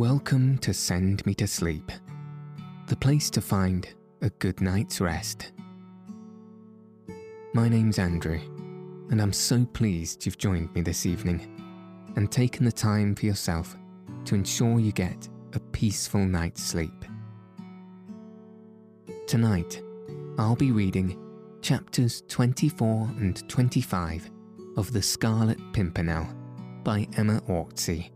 Welcome 0.00 0.56
to 0.60 0.72
Send 0.72 1.26
Me 1.26 1.34
to 1.34 1.46
Sleep, 1.46 1.92
the 2.86 2.96
place 2.96 3.28
to 3.28 3.42
find 3.42 3.86
a 4.22 4.30
good 4.30 4.62
night's 4.62 4.98
rest. 4.98 5.52
My 7.52 7.68
name's 7.68 7.98
Andrew, 7.98 8.40
and 9.10 9.20
I'm 9.20 9.34
so 9.34 9.66
pleased 9.74 10.24
you've 10.24 10.38
joined 10.38 10.74
me 10.74 10.80
this 10.80 11.04
evening 11.04 11.62
and 12.16 12.32
taken 12.32 12.64
the 12.64 12.72
time 12.72 13.14
for 13.14 13.26
yourself 13.26 13.76
to 14.24 14.34
ensure 14.34 14.80
you 14.80 14.90
get 14.90 15.28
a 15.52 15.60
peaceful 15.60 16.24
night's 16.24 16.62
sleep. 16.62 17.04
Tonight, 19.26 19.82
I'll 20.38 20.56
be 20.56 20.72
reading 20.72 21.22
chapters 21.60 22.22
24 22.26 23.10
and 23.18 23.46
25 23.50 24.30
of 24.78 24.94
The 24.94 25.02
Scarlet 25.02 25.58
Pimpernel 25.74 26.26
by 26.84 27.06
Emma 27.18 27.42
Orczy. 27.42 28.10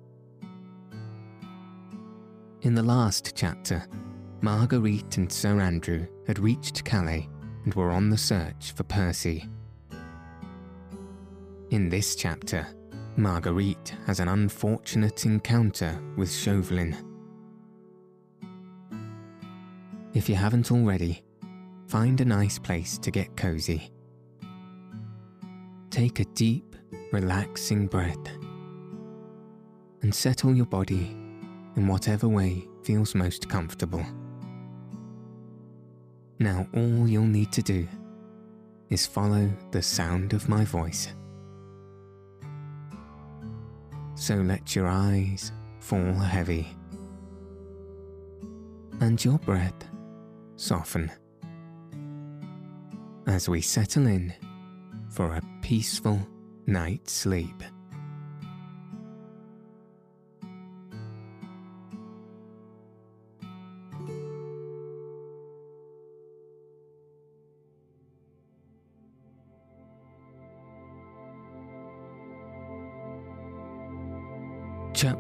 In 2.65 2.75
the 2.75 2.83
last 2.83 3.35
chapter, 3.37 3.87
Marguerite 4.41 5.19
and 5.19 5.31
Sir 5.31 5.61
Andrew 5.61 6.07
had 6.27 6.39
reached 6.39 6.83
Calais 6.83 7.29
and 7.65 7.75
were 7.75 7.91
on 7.91 8.09
the 8.09 8.17
search 8.17 8.73
for 8.73 8.85
Percy. 8.85 9.47
In 11.69 11.91
this 11.91 12.17
chapter, 12.17 12.67
Marguerite 13.17 13.95
has 14.07 14.19
an 14.19 14.29
unfortunate 14.29 15.27
encounter 15.27 16.01
with 16.17 16.33
Chauvelin. 16.33 16.97
If 20.15 20.31
you 20.31 20.35
haven't 20.35 20.73
already, 20.73 21.23
find 21.87 22.19
a 22.23 22.25
nice 22.25 22.59
place 22.59 22.97
to 22.97 23.11
get 23.11 23.37
cozy. 23.37 23.93
Take 25.91 26.19
a 26.19 26.25
deep, 26.25 26.77
relaxing 27.13 27.89
breath 27.89 28.27
and 30.01 30.15
settle 30.15 30.55
your 30.55 30.65
body 30.65 31.15
in 31.77 31.87
whatever 31.89 32.29
way 32.29 32.67
feels 32.83 33.15
most 33.15 33.49
comfortable. 33.49 34.05
Now, 36.39 36.67
all 36.75 37.09
you'll 37.09 37.27
need 37.27 37.53
to 37.53 37.63
do 37.63 37.89
is 38.91 39.07
follow 39.07 39.51
the 39.71 39.83
sound 39.83 40.33
of 40.33 40.49
my 40.49 40.65
voice. 40.65 41.09
So 44.15 44.37
let 44.37 44.77
your 44.77 44.87
eyes 44.87 45.53
fall 45.81 46.15
heavy 46.15 46.69
and 49.01 49.23
your 49.25 49.39
breath 49.39 49.89
soften 50.57 51.11
as 53.27 53.49
we 53.49 53.61
settle 53.61 54.07
in 54.07 54.33
for 55.11 55.35
a 55.35 55.43
peaceful 55.63 56.21
night's 56.67 57.13
sleep. 57.13 57.63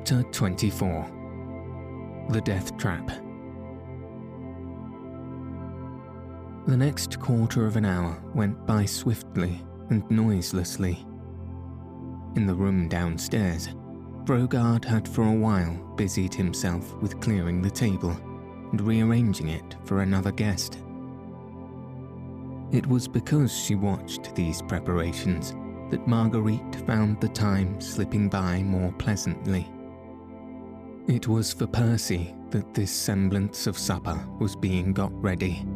Chapter 0.04 0.28
24 0.32 2.26
The 2.28 2.41
Death 2.42 2.76
Trap. 2.76 3.06
The 6.66 6.76
next 6.76 7.19
quarter 7.20 7.65
of 7.65 7.76
an 7.76 7.87
hour 7.87 8.22
went 8.34 8.66
by 8.66 8.84
swiftly 8.84 9.62
and 9.88 10.04
noiselessly. 10.10 11.06
In 12.37 12.47
the 12.47 12.54
room 12.54 12.87
downstairs, 12.87 13.70
Brogard 14.25 14.84
had 14.84 15.09
for 15.09 15.22
a 15.22 15.32
while 15.32 15.72
busied 15.97 16.34
himself 16.34 16.94
with 16.97 17.19
clearing 17.21 17.62
the 17.62 17.71
table 17.71 18.15
and 18.72 18.81
rearranging 18.82 19.48
it 19.48 19.76
for 19.84 20.03
another 20.03 20.32
guest. 20.32 20.81
It 22.72 22.86
was 22.86 23.09
because 23.09 23.56
she 23.56 23.75
watched 23.75 24.34
these 24.34 24.60
preparations 24.60 25.54
that 25.88 26.06
Marguerite 26.06 26.76
found 26.86 27.22
the 27.22 27.28
time 27.28 27.81
slipping 27.81 28.28
by 28.28 28.62
more 28.62 28.92
pleasantly. 28.98 29.66
It 31.06 31.28
was 31.28 31.53
for 31.53 31.66
Percy 31.66 32.34
that 32.48 32.72
this 32.72 32.91
semblance 32.91 33.66
of 33.66 33.76
supper 33.76 34.26
was 34.41 34.56
being 34.56 34.94
got 34.94 35.12
ready. 35.22 35.66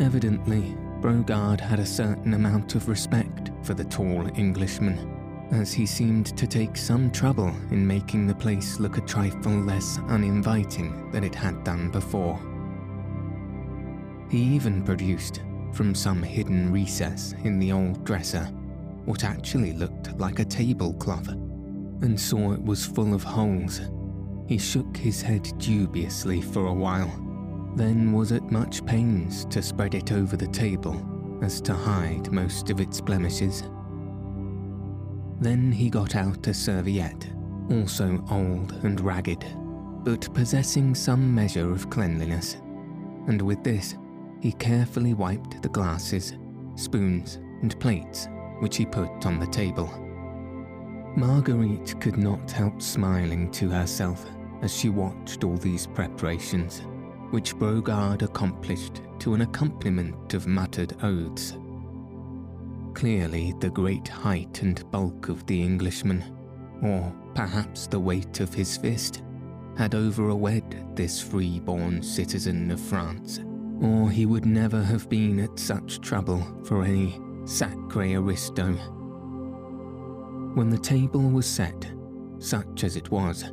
Evidently, 0.00 0.76
Brogard 1.00 1.60
had 1.60 1.78
a 1.78 1.86
certain 1.86 2.34
amount 2.34 2.74
of 2.74 2.88
respect 2.88 3.52
for 3.62 3.74
the 3.74 3.84
tall 3.84 4.28
Englishman, 4.36 5.48
as 5.52 5.72
he 5.72 5.86
seemed 5.86 6.36
to 6.36 6.44
take 6.44 6.76
some 6.76 7.08
trouble 7.12 7.54
in 7.70 7.86
making 7.86 8.26
the 8.26 8.34
place 8.34 8.80
look 8.80 8.98
a 8.98 9.02
trifle 9.02 9.52
less 9.52 10.00
uninviting 10.08 11.12
than 11.12 11.22
it 11.22 11.34
had 11.34 11.62
done 11.62 11.88
before. 11.88 12.36
He 14.28 14.38
even 14.38 14.82
produced, 14.82 15.42
from 15.72 15.94
some 15.94 16.20
hidden 16.20 16.72
recess 16.72 17.32
in 17.44 17.60
the 17.60 17.70
old 17.70 18.04
dresser, 18.04 18.46
what 19.04 19.22
actually 19.22 19.72
looked 19.72 20.18
like 20.18 20.40
a 20.40 20.44
tablecloth, 20.44 21.32
and 22.02 22.18
saw 22.18 22.52
it 22.52 22.62
was 22.62 22.86
full 22.86 23.14
of 23.14 23.22
holes. 23.22 23.80
He 24.46 24.58
shook 24.58 24.96
his 24.96 25.20
head 25.20 25.52
dubiously 25.58 26.40
for 26.40 26.66
a 26.66 26.74
while 26.74 27.28
then 27.78 28.12
was 28.12 28.32
at 28.32 28.50
much 28.50 28.84
pains 28.86 29.44
to 29.46 29.62
spread 29.62 29.94
it 29.94 30.10
over 30.10 30.36
the 30.36 30.48
table 30.48 31.00
as 31.42 31.60
to 31.60 31.72
hide 31.72 32.32
most 32.32 32.70
of 32.70 32.80
its 32.80 33.00
blemishes. 33.00 33.62
Then 35.40 35.70
he 35.70 35.88
got 35.88 36.16
out 36.16 36.46
a 36.48 36.54
serviette, 36.54 37.28
also 37.70 38.24
old 38.30 38.72
and 38.82 39.00
ragged, 39.00 39.44
but 40.02 40.32
possessing 40.34 40.94
some 40.94 41.32
measure 41.32 41.70
of 41.70 41.88
cleanliness, 41.88 42.54
and 43.28 43.40
with 43.40 43.62
this 43.62 43.96
he 44.40 44.52
carefully 44.52 45.14
wiped 45.14 45.62
the 45.62 45.68
glasses, 45.68 46.32
spoons, 46.74 47.36
and 47.62 47.78
plates 47.78 48.28
which 48.58 48.76
he 48.76 48.84
put 48.86 49.24
on 49.24 49.38
the 49.38 49.46
table. 49.46 49.88
Marguerite 51.18 52.00
could 52.00 52.16
not 52.16 52.48
help 52.52 52.80
smiling 52.80 53.50
to 53.50 53.68
herself 53.68 54.24
as 54.62 54.72
she 54.72 54.88
watched 54.88 55.42
all 55.42 55.56
these 55.56 55.84
preparations 55.84 56.82
which 57.30 57.56
Brogard 57.56 58.22
accomplished 58.22 59.02
to 59.18 59.34
an 59.34 59.40
accompaniment 59.40 60.34
of 60.34 60.46
muttered 60.46 60.94
oaths. 61.02 61.58
Clearly, 62.94 63.52
the 63.58 63.68
great 63.68 64.06
height 64.06 64.62
and 64.62 64.88
bulk 64.92 65.28
of 65.28 65.44
the 65.46 65.60
Englishman, 65.60 66.24
or 66.84 67.12
perhaps 67.34 67.88
the 67.88 67.98
weight 67.98 68.38
of 68.38 68.54
his 68.54 68.76
fist, 68.76 69.24
had 69.76 69.96
overawed 69.96 70.96
this 70.96 71.20
free-born 71.20 72.00
citizen 72.00 72.70
of 72.70 72.80
France, 72.80 73.40
or 73.80 74.08
he 74.08 74.24
would 74.24 74.46
never 74.46 74.84
have 74.84 75.08
been 75.08 75.40
at 75.40 75.58
such 75.58 76.00
trouble 76.00 76.46
for 76.64 76.84
any 76.84 77.20
sacre 77.44 78.02
aristo. 78.18 78.97
When 80.54 80.70
the 80.70 80.78
table 80.78 81.20
was 81.20 81.46
set, 81.46 81.92
such 82.38 82.82
as 82.82 82.96
it 82.96 83.10
was, 83.10 83.52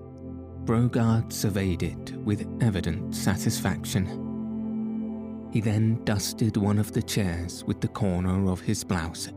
Brogard 0.64 1.32
surveyed 1.32 1.84
it 1.84 2.14
with 2.24 2.48
evident 2.62 3.16
satisfaction. 3.16 5.50
He 5.52 5.62
then 5.62 6.04
dusted 6.04 6.58
one 6.58 6.80
of 6.80 6.92
the 6.92 7.04
chairs 7.04 7.64
with 7.66 7.80
the 7.80 7.88
corner 7.88 8.50
of 8.50 8.62
his 8.62 8.84
blouse, 8.84 9.30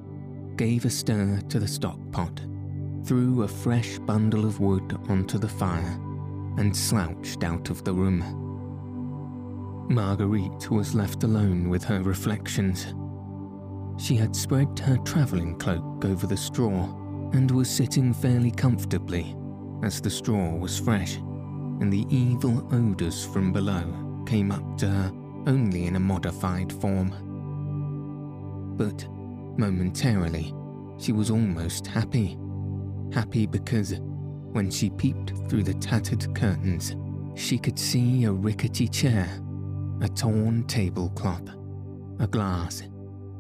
gave 0.57 0.87
a 0.87 0.91
stir 0.91 1.41
to 1.51 1.59
the 1.59 1.69
stock 1.69 1.99
pot, 2.11 2.41
threw 3.05 3.43
a 3.43 3.49
fresh 3.49 3.99
bundle 3.99 4.47
of 4.47 4.61
wood 4.61 4.99
onto 5.09 5.39
the 5.39 5.49
fire, 5.49 6.01
and 6.57 6.75
slouched 6.75 7.45
out 7.45 7.69
of 7.69 7.85
the 7.85 7.93
room. 7.93 8.25
Marguerite 9.91 10.71
was 10.71 10.95
left 10.95 11.25
alone 11.25 11.69
with 11.69 11.85
her 11.85 12.03
reflections. 12.03 12.95
She 13.99 14.17
had 14.17 14.35
spread 14.35 14.79
her 14.79 14.97
travelling 14.99 15.59
cloak 15.59 16.05
over 16.05 16.27
the 16.27 16.37
straw 16.37 16.89
and 17.33 17.51
was 17.51 17.69
sitting 17.69 18.13
fairly 18.13 18.51
comfortably 18.51 19.37
as 19.83 20.01
the 20.01 20.11
straw 20.11 20.55
was 20.55 20.79
fresh, 20.79 21.17
and 21.17 21.93
the 21.93 22.07
evil 22.09 22.67
odours 22.73 23.25
from 23.27 23.53
below 23.53 24.25
came 24.27 24.51
up 24.51 24.77
to 24.79 24.89
her 24.89 25.13
only 25.47 25.87
in 25.87 25.97
a 25.97 26.01
modified 26.01 26.73
form. 26.73 27.11
But 28.77 29.09
momentarily, 29.59 30.55
she 30.99 31.13
was 31.13 31.31
almost 31.31 31.87
happy. 31.87 32.37
Happy 33.13 33.47
because, 33.47 34.01
when 34.53 34.71
she 34.71 34.91
peeped 34.91 35.33
through 35.49 35.63
the 35.63 35.75
tattered 35.75 36.35
curtains, 36.35 36.97
she 37.35 37.59
could 37.59 37.79
see 37.79 38.25
a 38.25 38.33
rickety 38.33 38.89
chair, 38.89 39.29
a 40.01 40.09
torn 40.09 40.65
tablecloth, 40.65 41.49
a 42.19 42.27
glass, 42.27 42.83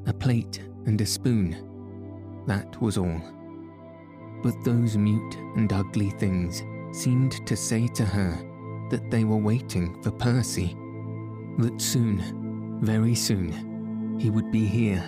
a 0.06 0.12
plate, 0.12 0.60
and 0.86 1.00
a 1.00 1.06
spoon. 1.06 2.44
That 2.46 2.80
was 2.80 2.96
all. 2.96 3.20
But 4.42 4.62
those 4.64 4.96
mute 4.96 5.36
and 5.56 5.72
ugly 5.72 6.10
things 6.10 6.62
seemed 6.92 7.46
to 7.46 7.56
say 7.56 7.88
to 7.88 8.04
her 8.04 8.36
that 8.90 9.10
they 9.10 9.24
were 9.24 9.36
waiting 9.36 10.00
for 10.02 10.10
Percy, 10.10 10.76
that 11.58 11.80
soon, 11.80 12.78
very 12.80 13.14
soon, 13.14 14.18
he 14.18 14.30
would 14.30 14.50
be 14.50 14.64
here, 14.64 15.04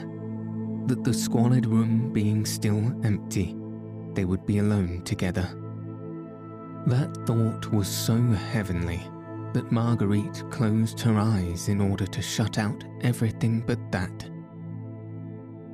that 0.86 1.04
the 1.04 1.14
squalid 1.14 1.66
room 1.66 2.12
being 2.12 2.44
still 2.44 2.92
empty, 3.04 3.56
they 4.14 4.24
would 4.24 4.44
be 4.46 4.58
alone 4.58 5.02
together. 5.04 5.48
That 6.86 7.16
thought 7.26 7.72
was 7.72 7.88
so 7.88 8.20
heavenly 8.20 9.00
that 9.52 9.72
Marguerite 9.72 10.42
closed 10.50 11.00
her 11.00 11.18
eyes 11.18 11.68
in 11.68 11.80
order 11.80 12.06
to 12.06 12.22
shut 12.22 12.58
out 12.58 12.84
everything 13.02 13.60
but 13.66 13.78
that. 13.92 14.30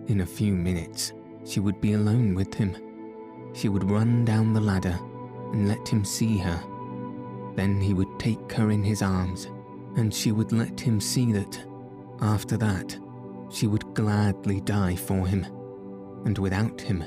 In 0.08 0.20
a 0.20 0.26
few 0.26 0.52
minutes, 0.52 1.12
she 1.44 1.60
would 1.60 1.80
be 1.80 1.92
alone 1.94 2.34
with 2.34 2.52
him. 2.54 2.76
She 3.56 3.70
would 3.70 3.90
run 3.90 4.26
down 4.26 4.52
the 4.52 4.60
ladder 4.60 4.98
and 5.52 5.66
let 5.66 5.88
him 5.88 6.04
see 6.04 6.36
her. 6.36 6.62
Then 7.54 7.80
he 7.80 7.94
would 7.94 8.18
take 8.18 8.52
her 8.52 8.70
in 8.70 8.84
his 8.84 9.00
arms, 9.00 9.48
and 9.96 10.12
she 10.12 10.30
would 10.30 10.52
let 10.52 10.78
him 10.78 11.00
see 11.00 11.32
that, 11.32 11.58
after 12.20 12.58
that, 12.58 12.98
she 13.50 13.66
would 13.66 13.94
gladly 13.94 14.60
die 14.60 14.94
for 14.94 15.26
him, 15.26 15.46
and 16.26 16.36
without 16.36 16.78
him, 16.80 17.02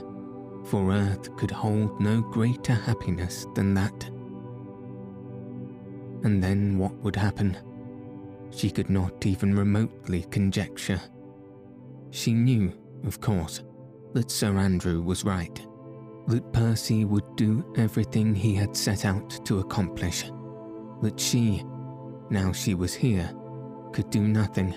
for 0.65 0.91
earth 0.91 1.35
could 1.37 1.51
hold 1.51 2.01
no 2.01 2.21
greater 2.21 2.73
happiness 2.73 3.45
than 3.53 3.75
that. 3.75 4.09
And 6.23 6.43
then 6.43 6.79
what 6.79 6.95
would 7.03 7.15
happen? 7.15 7.57
She 8.49 8.71
could 8.71 8.89
not 8.89 9.23
even 9.23 9.55
remotely 9.55 10.23
conjecture. 10.31 10.99
She 12.09 12.33
knew, 12.33 12.73
of 13.05 13.21
course, 13.21 13.61
that 14.13 14.31
Sir 14.31 14.57
Andrew 14.57 15.03
was 15.03 15.23
right, 15.23 15.63
that 16.29 16.53
Percy 16.53 17.05
would 17.05 17.35
do 17.35 17.65
everything 17.75 18.35
he 18.35 18.53
had 18.53 18.77
set 18.77 19.03
out 19.03 19.43
to 19.45 19.59
accomplish, 19.59 20.31
that 21.01 21.19
she, 21.19 21.65
now 22.29 22.51
she 22.51 22.75
was 22.75 22.93
here, 22.93 23.33
could 23.91 24.11
do 24.11 24.21
nothing 24.21 24.75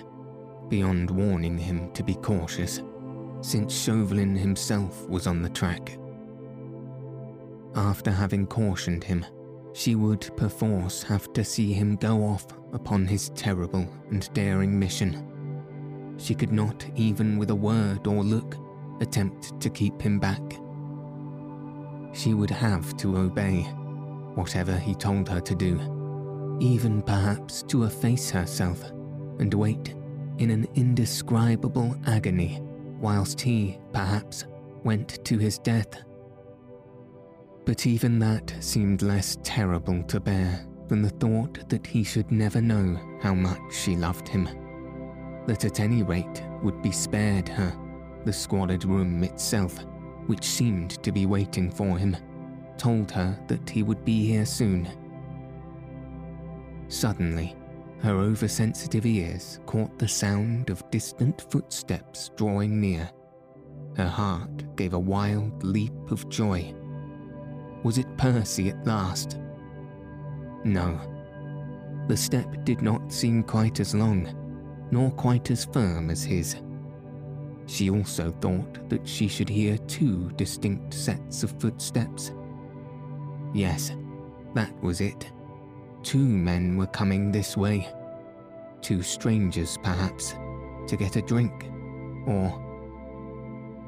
beyond 0.67 1.11
warning 1.11 1.55
him 1.55 1.91
to 1.93 2.03
be 2.03 2.15
cautious, 2.15 2.81
since 3.41 3.71
Chauvelin 3.71 4.35
himself 4.35 5.07
was 5.07 5.27
on 5.27 5.43
the 5.43 5.49
track. 5.49 5.99
After 7.75 8.09
having 8.09 8.47
cautioned 8.47 9.03
him, 9.03 9.23
she 9.73 9.93
would 9.93 10.35
perforce 10.35 11.03
have 11.03 11.31
to 11.33 11.43
see 11.43 11.71
him 11.71 11.97
go 11.97 12.23
off 12.23 12.47
upon 12.73 13.05
his 13.05 13.29
terrible 13.29 13.87
and 14.09 14.27
daring 14.33 14.79
mission. 14.79 16.15
She 16.17 16.33
could 16.33 16.51
not, 16.51 16.83
even 16.95 17.37
with 17.37 17.51
a 17.51 17.55
word 17.55 18.07
or 18.07 18.23
look, 18.23 18.57
attempt 19.01 19.59
to 19.61 19.69
keep 19.69 20.01
him 20.01 20.19
back. 20.19 20.41
She 22.13 22.33
would 22.33 22.51
have 22.51 22.95
to 22.97 23.17
obey, 23.17 23.63
whatever 24.35 24.77
he 24.77 24.95
told 24.95 25.27
her 25.29 25.41
to 25.41 25.55
do, 25.55 26.57
even 26.59 27.01
perhaps 27.01 27.63
to 27.63 27.83
efface 27.83 28.29
herself 28.29 28.83
and 29.39 29.53
wait 29.53 29.95
in 30.37 30.49
an 30.49 30.67
indescribable 30.75 31.95
agony 32.05 32.61
whilst 32.99 33.41
he, 33.41 33.79
perhaps, 33.91 34.45
went 34.83 35.23
to 35.25 35.37
his 35.37 35.57
death. 35.59 36.03
But 37.65 37.87
even 37.87 38.19
that 38.19 38.55
seemed 38.59 39.01
less 39.01 39.37
terrible 39.43 40.03
to 40.03 40.19
bear 40.19 40.65
than 40.87 41.01
the 41.01 41.09
thought 41.09 41.67
that 41.69 41.87
he 41.87 42.03
should 42.03 42.31
never 42.31 42.61
know 42.61 42.99
how 43.21 43.33
much 43.33 43.73
she 43.73 43.95
loved 43.95 44.27
him. 44.27 44.45
That 45.47 45.65
at 45.65 45.79
any 45.79 46.03
rate 46.03 46.43
would 46.61 46.81
be 46.81 46.91
spared 46.91 47.49
her 47.49 47.73
the 48.25 48.33
squalid 48.33 48.85
room 48.85 49.23
itself, 49.23 49.79
which 50.27 50.43
seemed 50.43 51.01
to 51.03 51.11
be 51.11 51.25
waiting 51.25 51.69
for 51.69 51.97
him, 51.97 52.15
told 52.77 53.11
her 53.11 53.37
that 53.47 53.69
he 53.69 53.83
would 53.83 54.03
be 54.05 54.25
here 54.25 54.45
soon. 54.45 54.89
Suddenly, 56.87 57.55
her 57.99 58.15
oversensitive 58.15 59.05
ears 59.05 59.59
caught 59.65 59.97
the 59.97 60.07
sound 60.07 60.69
of 60.69 60.89
distant 60.91 61.45
footsteps 61.49 62.31
drawing 62.35 62.79
near. 62.79 63.09
Her 63.95 64.07
heart 64.07 64.75
gave 64.75 64.93
a 64.93 64.99
wild 64.99 65.63
leap 65.63 66.11
of 66.11 66.27
joy 66.29 66.73
was 67.83 67.97
it 67.97 68.17
Percy 68.17 68.69
at 68.69 68.87
last? 68.87 69.37
No. 70.63 70.99
The 72.07 72.15
step 72.15 72.63
did 72.63 72.81
not 72.81 73.11
seem 73.11 73.43
quite 73.43 73.81
as 73.81 73.93
long, 73.93 74.33
nor 74.89 75.11
quite 75.11 75.51
as 75.51 75.65
firm 75.65 76.09
as 76.09 76.23
his. 76.23 76.55
She 77.65 77.89
also 77.89 78.31
thought 78.41 78.89
that 78.89 79.07
she 79.07 79.27
should 79.27 79.49
hear 79.49 79.77
two 79.77 80.31
distinct 80.31 80.93
sets 80.93 81.43
of 81.43 81.59
footsteps. 81.59 82.31
Yes, 83.53 83.91
that 84.53 84.73
was 84.81 85.01
it. 85.01 85.31
Two 86.03 86.17
men 86.17 86.77
were 86.77 86.87
coming 86.87 87.31
this 87.31 87.55
way. 87.55 87.87
Two 88.81 89.01
strangers, 89.01 89.77
perhaps, 89.81 90.35
to 90.87 90.97
get 90.97 91.15
a 91.15 91.21
drink, 91.21 91.69
or. 92.27 92.59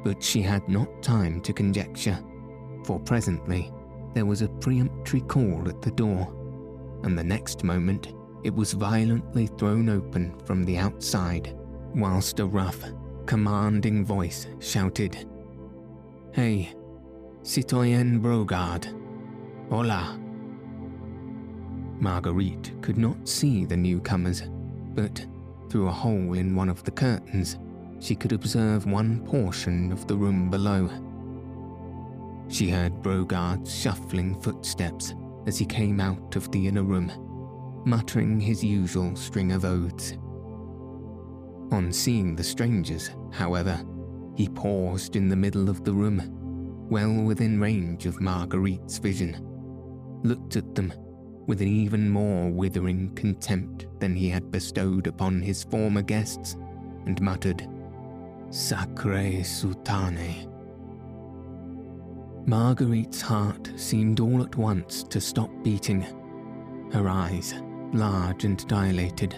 But 0.03 0.23
she 0.23 0.41
had 0.41 0.67
not 0.69 1.03
time 1.03 1.41
to 1.41 1.51
conjecture, 1.51 2.17
for 2.85 2.99
presently 2.99 3.73
there 4.13 4.25
was 4.25 4.41
a 4.41 4.47
peremptory 4.47 5.21
call 5.21 5.67
at 5.67 5.81
the 5.81 5.91
door, 5.91 6.31
and 7.03 7.17
the 7.17 7.23
next 7.23 7.63
moment 7.63 8.13
it 8.43 8.53
was 8.53 8.73
violently 8.73 9.47
thrown 9.47 9.89
open 9.89 10.39
from 10.45 10.63
the 10.63 10.77
outside, 10.77 11.57
whilst 11.93 12.39
a 12.39 12.45
rough, 12.45 12.83
commanding 13.25 14.05
voice 14.05 14.47
shouted, 14.59 15.27
Hey, 16.31 16.73
Citoyen 17.43 18.21
Brogard, 18.21 18.85
hola. 19.69 20.19
Marguerite 21.99 22.73
could 22.81 22.97
not 22.97 23.27
see 23.27 23.65
the 23.65 23.77
newcomers, 23.77 24.43
but 24.93 25.25
through 25.69 25.87
a 25.87 25.91
hole 25.91 26.33
in 26.33 26.55
one 26.55 26.69
of 26.69 26.83
the 26.83 26.91
curtains, 26.91 27.57
she 27.99 28.15
could 28.15 28.33
observe 28.33 28.85
one 28.85 29.25
portion 29.25 29.91
of 29.91 30.05
the 30.07 30.15
room 30.15 30.49
below. 30.49 30.89
She 32.47 32.69
heard 32.69 33.01
Brogard's 33.01 33.73
shuffling 33.73 34.39
footsteps 34.41 35.15
as 35.47 35.57
he 35.57 35.65
came 35.65 35.99
out 35.99 36.35
of 36.35 36.51
the 36.51 36.67
inner 36.67 36.83
room, 36.83 37.11
muttering 37.85 38.39
his 38.39 38.63
usual 38.63 39.15
string 39.15 39.51
of 39.51 39.65
oaths. 39.65 40.13
On 41.71 41.91
seeing 41.91 42.35
the 42.35 42.43
strangers, 42.43 43.11
however, 43.31 43.83
he 44.35 44.47
paused 44.49 45.15
in 45.15 45.29
the 45.29 45.35
middle 45.35 45.69
of 45.69 45.83
the 45.83 45.93
room, 45.93 46.21
well 46.89 47.23
within 47.23 47.59
range 47.59 48.05
of 48.05 48.21
Marguerite's 48.21 48.97
vision, 48.97 49.37
looked 50.23 50.55
at 50.55 50.75
them 50.75 50.93
with 51.47 51.61
an 51.61 51.67
even 51.67 52.09
more 52.09 52.49
withering 52.49 53.13
contempt 53.15 53.87
than 53.99 54.15
he 54.15 54.29
had 54.29 54.51
bestowed 54.51 55.07
upon 55.07 55.41
his 55.41 55.63
former 55.63 56.01
guests, 56.01 56.57
and 57.05 57.21
muttered, 57.21 57.67
Sacre 58.49 59.43
Soutane. 59.43 60.51
Marguerite's 62.47 63.21
heart 63.21 63.71
seemed 63.75 64.19
all 64.19 64.43
at 64.43 64.55
once 64.55 65.03
to 65.03 65.19
stop 65.19 65.49
beating. 65.63 66.01
Her 66.91 67.09
eyes, 67.09 67.55
large 67.93 68.45
and 68.45 68.65
dilated, 68.67 69.35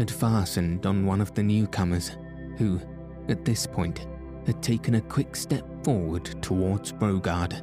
had 0.00 0.10
fastened 0.10 0.86
on 0.86 1.04
one 1.04 1.20
of 1.20 1.34
the 1.34 1.42
newcomers, 1.42 2.16
who, 2.56 2.80
at 3.28 3.44
this 3.44 3.66
point, 3.66 4.06
had 4.46 4.62
taken 4.62 4.94
a 4.94 5.00
quick 5.02 5.36
step 5.36 5.62
forward 5.84 6.24
towards 6.40 6.90
Brogard. 6.90 7.62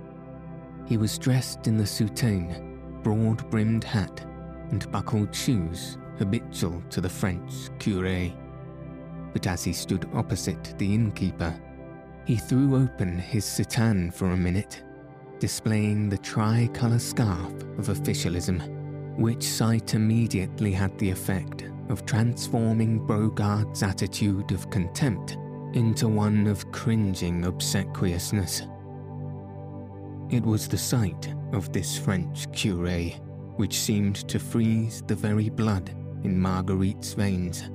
He 0.88 0.98
was 0.98 1.18
dressed 1.18 1.66
in 1.66 1.78
the 1.78 1.84
soutane, 1.84 3.02
broad 3.02 3.50
brimmed 3.50 3.84
hat, 3.84 4.24
and 4.70 4.90
buckled 4.92 5.34
shoes 5.34 5.98
habitual 6.20 6.80
to 6.92 7.02
the 7.02 7.10
French 7.10 7.52
curé. 7.80 8.32
But 9.34 9.48
as 9.48 9.64
he 9.64 9.74
stood 9.74 10.08
opposite 10.14 10.76
the 10.78 10.94
innkeeper, 10.94 11.60
he 12.26 12.36
threw 12.36 12.76
open 12.76 13.18
his 13.18 13.46
soutane 13.46 14.14
for 14.14 14.28
a 14.28 14.38
minute, 14.38 14.84
displaying 15.40 16.08
the 16.08 16.20
tricolour 16.20 17.00
scarf 17.00 17.54
of 17.80 17.90
officialism, 17.90 18.62
which 19.18 19.42
sight 19.42 19.96
immediately 19.96 20.72
had 20.72 20.96
the 21.00 21.10
effect 21.10 21.66
of 21.90 22.06
transforming 22.06 23.06
Brogard's 23.06 23.84
attitude 23.84 24.52
of 24.52 24.70
contempt 24.70 25.38
into 25.74 26.08
one 26.08 26.48
of 26.48 26.72
cringing 26.72 27.46
obsequiousness. 27.46 28.64
It 30.30 30.44
was 30.44 30.68
the 30.68 30.78
sight 30.78 31.34
of 31.54 31.72
this 31.72 31.98
French 31.98 32.50
curé 32.50 33.20
which 33.56 33.80
seemed 33.80 34.28
to 34.28 34.40
freeze 34.40 35.02
the 35.08 35.16
very 35.16 35.50
blood 35.50 35.90
in 36.24 36.40
Marguerite's 36.40 37.14
veins. 37.14 37.70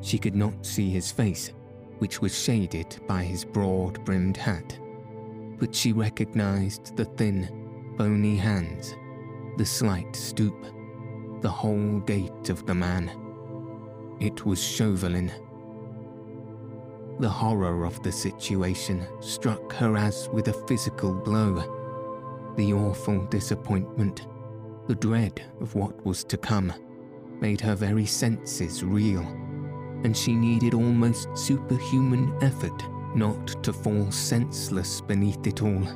She 0.00 0.18
could 0.18 0.34
not 0.34 0.66
see 0.66 0.90
his 0.90 1.10
face 1.10 1.52
which 1.98 2.20
was 2.20 2.36
shaded 2.36 2.98
by 3.06 3.22
his 3.22 3.44
broad 3.44 4.04
brimmed 4.04 4.36
hat, 4.36 4.78
but 5.58 5.74
she 5.74 5.92
recognized 5.92 6.96
the 6.96 7.04
thin, 7.04 7.94
bony 7.96 8.36
hands, 8.36 8.94
the 9.56 9.64
slight 9.64 10.14
stoop, 10.14 10.66
the 11.44 11.50
whole 11.50 12.00
gait 12.06 12.48
of 12.48 12.64
the 12.64 12.74
man. 12.74 13.10
It 14.18 14.46
was 14.46 14.64
Chauvelin. 14.64 15.30
The 17.18 17.28
horror 17.28 17.84
of 17.84 18.02
the 18.02 18.10
situation 18.10 19.06
struck 19.20 19.70
her 19.74 19.98
as 19.98 20.30
with 20.32 20.48
a 20.48 20.66
physical 20.66 21.12
blow. 21.12 21.56
The 22.56 22.72
awful 22.72 23.26
disappointment, 23.26 24.26
the 24.86 24.94
dread 24.94 25.42
of 25.60 25.74
what 25.74 26.02
was 26.06 26.24
to 26.24 26.38
come, 26.38 26.72
made 27.42 27.60
her 27.60 27.74
very 27.74 28.06
senses 28.06 28.82
reel, 28.82 29.20
and 30.02 30.16
she 30.16 30.34
needed 30.34 30.72
almost 30.72 31.28
superhuman 31.36 32.34
effort 32.40 32.82
not 33.14 33.62
to 33.64 33.74
fall 33.74 34.10
senseless 34.10 35.02
beneath 35.02 35.46
it 35.46 35.60
all. 35.60 35.86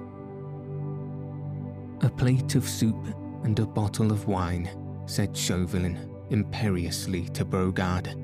A 2.03 2.11
plate 2.11 2.55
of 2.55 2.69
soup 2.69 3.03
and 3.45 3.59
a 3.59 3.67
bottle 3.67 4.13
of 4.13 4.29
wine, 4.29 4.69
said 5.09 5.37
Chauvelin 5.37 6.11
imperiously 6.31 7.29
to 7.31 7.45
Brogard. 7.45 8.15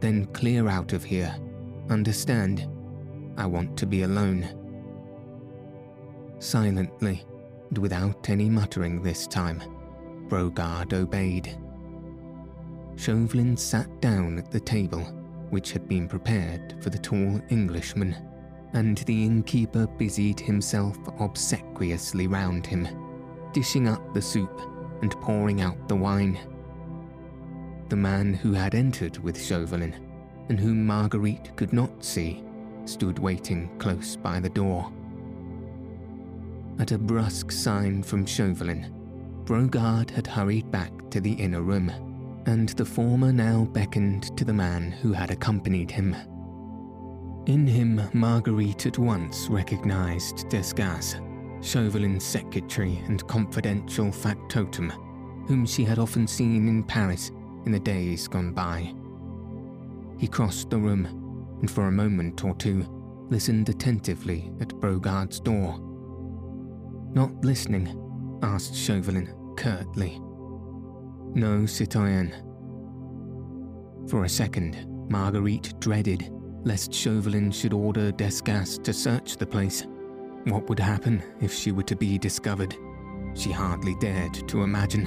Then 0.00 0.24
clear 0.26 0.66
out 0.66 0.92
of 0.94 1.04
here. 1.04 1.34
Understand? 1.90 2.66
I 3.36 3.46
want 3.46 3.76
to 3.78 3.86
be 3.86 4.02
alone. 4.02 4.48
Silently, 6.38 7.22
and 7.68 7.78
without 7.78 8.28
any 8.30 8.48
muttering 8.48 9.02
this 9.02 9.26
time, 9.26 9.62
Brogard 10.28 10.94
obeyed. 10.94 11.58
Chauvelin 12.96 13.56
sat 13.56 14.00
down 14.00 14.38
at 14.38 14.50
the 14.50 14.60
table, 14.60 15.02
which 15.50 15.72
had 15.72 15.86
been 15.86 16.08
prepared 16.08 16.76
for 16.82 16.88
the 16.88 16.98
tall 16.98 17.40
Englishman, 17.50 18.16
and 18.72 18.98
the 18.98 19.24
innkeeper 19.24 19.86
busied 19.86 20.40
himself 20.40 20.96
obsequiously 21.18 22.26
round 22.26 22.66
him, 22.66 22.88
dishing 23.52 23.86
up 23.86 24.14
the 24.14 24.22
soup 24.22 24.79
and 25.02 25.12
pouring 25.20 25.60
out 25.60 25.88
the 25.88 25.96
wine. 25.96 26.38
The 27.88 27.96
man 27.96 28.34
who 28.34 28.52
had 28.52 28.74
entered 28.74 29.18
with 29.18 29.42
Chauvelin, 29.42 29.94
and 30.48 30.58
whom 30.58 30.86
Marguerite 30.86 31.56
could 31.56 31.72
not 31.72 32.04
see, 32.04 32.44
stood 32.84 33.18
waiting 33.18 33.70
close 33.78 34.16
by 34.16 34.40
the 34.40 34.48
door. 34.48 34.92
At 36.78 36.92
a 36.92 36.98
brusque 36.98 37.52
sign 37.52 38.02
from 38.02 38.24
Chauvelin, 38.26 38.92
Brogard 39.44 40.10
had 40.10 40.26
hurried 40.26 40.70
back 40.70 40.92
to 41.10 41.20
the 41.20 41.32
inner 41.32 41.62
room 41.62 41.92
and 42.46 42.70
the 42.70 42.84
former 42.84 43.32
now 43.32 43.64
beckoned 43.64 44.36
to 44.36 44.44
the 44.44 44.52
man 44.52 44.90
who 44.90 45.12
had 45.12 45.30
accompanied 45.30 45.90
him. 45.90 46.16
In 47.46 47.66
him, 47.66 48.00
Marguerite 48.12 48.86
at 48.86 48.98
once 48.98 49.48
recognized 49.48 50.48
Desgas, 50.48 51.20
Chauvelin's 51.62 52.24
secretary 52.24 53.02
and 53.06 53.26
confidential 53.26 54.10
factotum, 54.10 54.90
whom 55.46 55.66
she 55.66 55.84
had 55.84 55.98
often 55.98 56.26
seen 56.26 56.68
in 56.68 56.82
Paris 56.82 57.30
in 57.66 57.72
the 57.72 57.80
days 57.80 58.28
gone 58.28 58.52
by. 58.52 58.94
He 60.18 60.28
crossed 60.28 60.70
the 60.70 60.78
room 60.78 61.06
and 61.60 61.70
for 61.70 61.88
a 61.88 61.92
moment 61.92 62.44
or 62.44 62.54
two 62.54 62.86
listened 63.30 63.68
attentively 63.68 64.50
at 64.60 64.68
Brogard's 64.80 65.40
door. 65.40 65.78
Not 67.12 67.44
listening, 67.44 68.38
asked 68.42 68.74
Chauvelin 68.74 69.32
curtly. 69.56 70.18
No, 71.34 71.64
citoyen. 71.66 72.32
For 74.08 74.24
a 74.24 74.28
second, 74.28 74.86
Marguerite 75.08 75.78
dreaded 75.80 76.30
lest 76.64 76.92
Chauvelin 76.92 77.50
should 77.50 77.72
order 77.72 78.12
Desgas 78.12 78.82
to 78.82 78.92
search 78.92 79.36
the 79.36 79.46
place. 79.46 79.86
What 80.44 80.68
would 80.68 80.78
happen 80.78 81.22
if 81.40 81.52
she 81.52 81.70
were 81.70 81.82
to 81.82 81.94
be 81.94 82.16
discovered? 82.16 82.74
She 83.34 83.52
hardly 83.52 83.94
dared 83.96 84.48
to 84.48 84.62
imagine. 84.62 85.06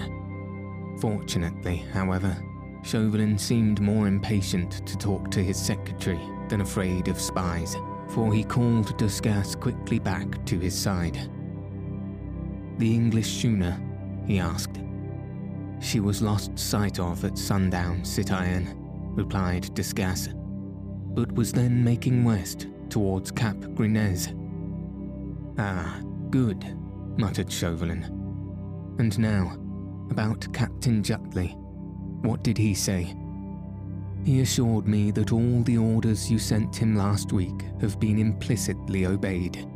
Fortunately, 0.99 1.77
however, 1.91 2.37
Chauvelin 2.83 3.37
seemed 3.37 3.81
more 3.81 4.07
impatient 4.07 4.85
to 4.85 4.97
talk 4.97 5.31
to 5.31 5.43
his 5.43 5.57
secretary 5.57 6.19
than 6.49 6.61
afraid 6.61 7.07
of 7.07 7.19
spies, 7.19 7.75
for 8.09 8.31
he 8.31 8.43
called 8.43 8.95
Desgas 8.97 9.59
quickly 9.59 9.97
back 9.97 10.45
to 10.45 10.59
his 10.59 10.77
side. 10.77 11.17
The 12.77 12.93
English 12.93 13.39
schooner, 13.39 13.81
he 14.27 14.39
asked. 14.39 14.79
She 15.79 15.99
was 15.99 16.21
lost 16.21 16.59
sight 16.59 16.99
of 16.99 17.25
at 17.25 17.37
sundown, 17.37 18.05
citoyen, 18.05 18.75
replied 19.15 19.63
Desgas, 19.73 20.33
but 21.15 21.31
was 21.31 21.51
then 21.51 21.83
making 21.83 22.23
west 22.23 22.67
towards 22.89 23.31
Cap 23.31 23.55
Grisnez. 23.55 24.42
Ah, 25.57 26.01
good, 26.29 26.77
muttered 27.17 27.51
Chauvelin. 27.51 28.03
And 29.00 29.17
now, 29.19 29.57
about 30.10 30.51
Captain 30.53 31.01
Jutley. 31.03 31.55
What 32.24 32.43
did 32.43 32.57
he 32.57 32.74
say? 32.74 33.15
He 34.24 34.41
assured 34.41 34.88
me 34.88 35.12
that 35.12 35.33
all 35.33 35.62
the 35.63 35.77
orders 35.77 36.31
you 36.31 36.39
sent 36.39 36.75
him 36.75 36.95
last 36.95 37.33
week 37.33 37.65
have 37.81 38.00
been 38.00 38.17
implicitly 38.17 39.05
obeyed. 39.05 39.67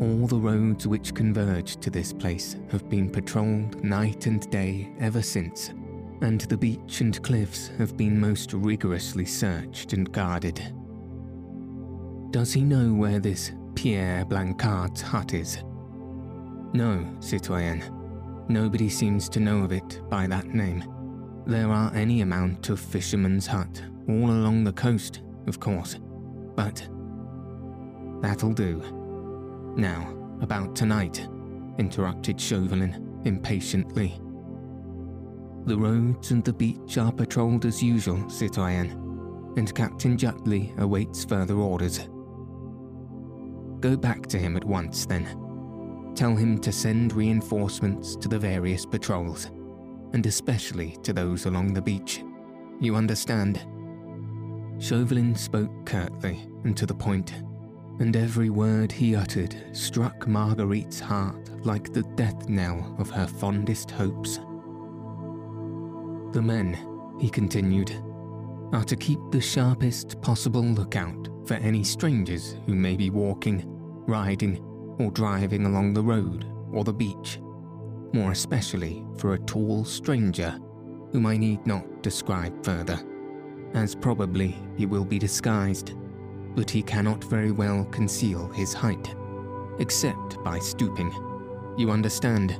All 0.00 0.26
the 0.26 0.38
roads 0.38 0.86
which 0.86 1.14
converge 1.14 1.76
to 1.78 1.90
this 1.90 2.12
place 2.12 2.56
have 2.70 2.88
been 2.88 3.10
patrolled 3.10 3.82
night 3.82 4.26
and 4.26 4.48
day 4.50 4.92
ever 5.00 5.22
since, 5.22 5.70
and 6.20 6.42
the 6.42 6.56
beach 6.56 7.00
and 7.00 7.20
cliffs 7.22 7.68
have 7.78 7.96
been 7.96 8.20
most 8.20 8.52
rigorously 8.52 9.24
searched 9.24 9.92
and 9.92 10.10
guarded. 10.12 10.62
Does 12.30 12.52
he 12.52 12.62
know 12.62 12.92
where 12.92 13.18
this 13.18 13.52
Pierre 13.76 14.24
Blanchard's 14.24 15.02
hut 15.02 15.34
is? 15.34 15.62
No, 16.72 17.06
citoyen. 17.20 17.84
Nobody 18.48 18.88
seems 18.88 19.28
to 19.28 19.38
know 19.38 19.62
of 19.62 19.70
it 19.70 20.00
by 20.08 20.26
that 20.26 20.46
name. 20.46 20.82
There 21.46 21.70
are 21.70 21.94
any 21.94 22.22
amount 22.22 22.70
of 22.70 22.80
fishermen's 22.80 23.46
hut 23.46 23.82
all 24.08 24.30
along 24.30 24.64
the 24.64 24.72
coast, 24.72 25.20
of 25.46 25.60
course, 25.60 25.98
but 26.56 26.88
that'll 28.22 28.52
do. 28.52 28.82
Now, 29.76 30.12
about 30.40 30.74
tonight, 30.74 31.28
interrupted 31.78 32.40
Chauvelin 32.40 33.20
impatiently. 33.24 34.18
The 35.66 35.76
roads 35.76 36.30
and 36.30 36.42
the 36.44 36.52
beach 36.52 36.96
are 36.98 37.12
patrolled 37.12 37.66
as 37.66 37.82
usual, 37.82 38.28
citoyen, 38.30 38.90
and 39.56 39.74
Captain 39.74 40.16
Jutley 40.16 40.76
awaits 40.78 41.24
further 41.24 41.56
orders. 41.56 42.08
Go 43.80 43.96
back 43.96 44.26
to 44.26 44.38
him 44.38 44.56
at 44.56 44.64
once, 44.64 45.06
then. 45.06 46.12
Tell 46.14 46.34
him 46.34 46.58
to 46.60 46.72
send 46.72 47.12
reinforcements 47.12 48.16
to 48.16 48.28
the 48.28 48.38
various 48.38 48.86
patrols, 48.86 49.50
and 50.12 50.24
especially 50.26 50.96
to 51.02 51.12
those 51.12 51.46
along 51.46 51.74
the 51.74 51.82
beach. 51.82 52.22
You 52.80 52.96
understand? 52.96 53.66
Chauvelin 54.78 55.34
spoke 55.34 55.86
curtly 55.86 56.48
and 56.64 56.76
to 56.76 56.86
the 56.86 56.94
point 56.94 57.32
and 57.98 58.16
every 58.16 58.50
word 58.50 58.92
he 58.92 59.16
uttered 59.16 59.56
struck 59.72 60.26
Marguerite's 60.26 61.00
heart 61.00 61.50
like 61.64 61.92
the 61.92 62.02
death 62.14 62.48
knell 62.48 62.94
of 62.98 63.10
her 63.10 63.26
fondest 63.26 63.90
hopes. 63.90 64.36
The 66.32 66.42
men, 66.42 66.78
he 67.18 67.30
continued, 67.30 67.92
are 68.72 68.84
to 68.84 68.96
keep 68.96 69.18
the 69.30 69.40
sharpest 69.40 70.20
possible 70.20 70.62
lookout 70.62 71.28
for 71.46 71.54
any 71.54 71.84
strangers 71.84 72.56
who 72.66 72.74
may 72.74 72.96
be 72.96 73.10
walking, 73.10 73.64
riding, 74.06 74.58
or 74.98 75.10
driving 75.10 75.66
along 75.66 75.94
the 75.94 76.02
road 76.02 76.46
or 76.72 76.84
the 76.84 76.92
beach, 76.92 77.38
more 78.12 78.32
especially 78.32 79.04
for 79.18 79.34
a 79.34 79.38
tall 79.40 79.84
stranger 79.84 80.58
whom 81.12 81.26
I 81.26 81.36
need 81.36 81.66
not 81.66 82.02
describe 82.02 82.64
further, 82.64 82.98
as 83.74 83.94
probably 83.94 84.56
he 84.76 84.86
will 84.86 85.04
be 85.04 85.18
disguised 85.18 85.94
but 86.56 86.70
he 86.70 86.82
cannot 86.82 87.22
very 87.22 87.52
well 87.52 87.84
conceal 87.84 88.48
his 88.48 88.72
height, 88.72 89.14
except 89.78 90.42
by 90.42 90.58
stooping. 90.58 91.12
You 91.76 91.90
understand? 91.90 92.58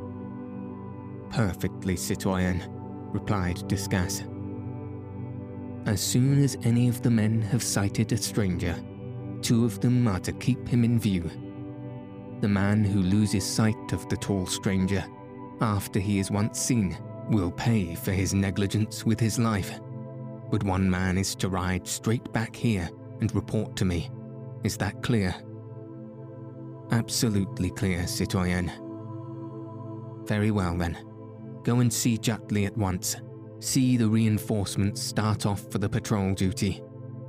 Perfectly, 1.30 1.96
citoyen, 1.96 2.62
replied 3.12 3.56
Desgas. 3.68 4.30
As 5.86 6.00
soon 6.00 6.42
as 6.42 6.58
any 6.64 6.88
of 6.88 7.00
the 7.02 7.10
men 7.10 7.40
have 7.42 7.62
sighted 7.62 8.10
a 8.10 8.16
stranger, 8.16 8.76
two 9.40 9.64
of 9.64 9.80
them 9.80 10.08
are 10.08 10.18
to 10.18 10.32
keep 10.32 10.66
him 10.66 10.82
in 10.82 10.98
view. 10.98 11.30
The 12.40 12.48
man 12.48 12.82
who 12.82 13.00
loses 13.00 13.46
sight 13.46 13.92
of 13.92 14.08
the 14.08 14.16
tall 14.16 14.46
stranger, 14.46 15.04
after 15.60 16.00
he 16.00 16.18
is 16.18 16.30
once 16.30 16.58
seen, 16.60 16.98
will 17.30 17.52
pay 17.52 17.94
for 17.94 18.10
his 18.10 18.34
negligence 18.34 19.06
with 19.06 19.20
his 19.20 19.38
life. 19.38 19.78
But 20.50 20.64
one 20.64 20.90
man 20.90 21.18
is 21.18 21.36
to 21.36 21.48
ride 21.48 21.86
straight 21.86 22.32
back 22.32 22.56
here 22.56 22.90
and 23.20 23.32
report 23.32 23.76
to 23.76 23.84
me. 23.84 24.10
Is 24.64 24.76
that 24.78 25.04
clear? 25.04 25.34
Absolutely 26.90 27.70
clear, 27.70 28.08
citoyen. 28.08 28.72
Very 30.26 30.50
well 30.50 30.76
then. 30.76 30.98
Go 31.62 31.78
and 31.78 31.92
see 31.92 32.18
Jutley 32.18 32.66
at 32.66 32.76
once. 32.76 33.16
See 33.58 33.96
the 33.96 34.08
reinforcements 34.08 35.02
start 35.02 35.46
off 35.46 35.70
for 35.70 35.78
the 35.78 35.88
patrol 35.88 36.34
duty. 36.34 36.82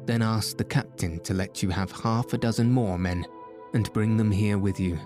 Then 0.05 0.21
ask 0.21 0.57
the 0.57 0.63
captain 0.63 1.19
to 1.21 1.33
let 1.33 1.63
you 1.63 1.69
have 1.69 1.91
half 1.91 2.33
a 2.33 2.37
dozen 2.37 2.71
more 2.71 2.97
men 2.97 3.25
and 3.73 3.91
bring 3.93 4.17
them 4.17 4.31
here 4.31 4.57
with 4.57 4.79
you. 4.79 4.99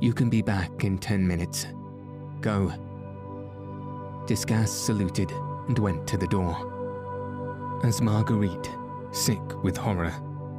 You 0.00 0.12
can 0.12 0.28
be 0.28 0.42
back 0.42 0.84
in 0.84 0.98
ten 0.98 1.26
minutes. 1.26 1.66
go. 2.40 2.72
Desgas 4.26 4.68
saluted 4.68 5.30
and 5.68 5.78
went 5.78 6.06
to 6.08 6.16
the 6.16 6.26
door. 6.26 6.56
As 7.84 8.00
Marguerite, 8.00 8.70
sick 9.12 9.62
with 9.62 9.76
horror, 9.76 10.14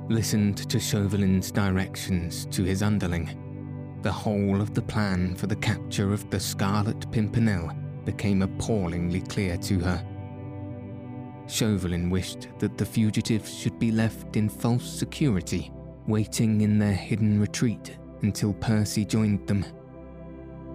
listened 0.10 0.70
to 0.70 0.80
Chauvelin's 0.80 1.52
directions 1.52 2.46
to 2.52 2.64
his 2.64 2.84
underling, 2.84 4.00
the 4.02 4.12
whole 4.12 4.62
of 4.62 4.74
the 4.74 4.82
plan 4.82 5.36
for 5.36 5.48
the 5.48 5.56
capture 5.58 6.14
of 6.14 6.30
the 6.30 6.40
Scarlet 6.40 7.10
Pimpernel 7.12 7.72
became 8.06 8.42
appallingly 8.42 9.22
clear 9.22 9.58
to 9.58 9.80
her. 9.80 10.06
Chauvelin 11.48 12.10
wished 12.10 12.48
that 12.60 12.78
the 12.78 12.86
fugitives 12.86 13.54
should 13.54 13.78
be 13.80 13.92
left 13.92 14.36
in 14.38 14.50
false 14.50 14.86
security, 14.86 15.72
waiting 16.08 16.62
in 16.62 16.80
their 16.80 16.94
hidden 16.94 17.40
retreat 17.40 17.98
until 18.22 18.54
Percy 18.54 19.06
joined 19.06 19.46
them. 19.48 19.66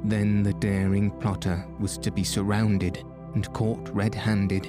Then 0.04 0.42
the 0.42 0.52
daring 0.54 1.10
plotter 1.10 1.66
was 1.80 1.98
to 1.98 2.10
be 2.10 2.22
surrounded 2.22 3.04
and 3.34 3.52
caught 3.52 3.88
red 3.94 4.14
handed 4.14 4.66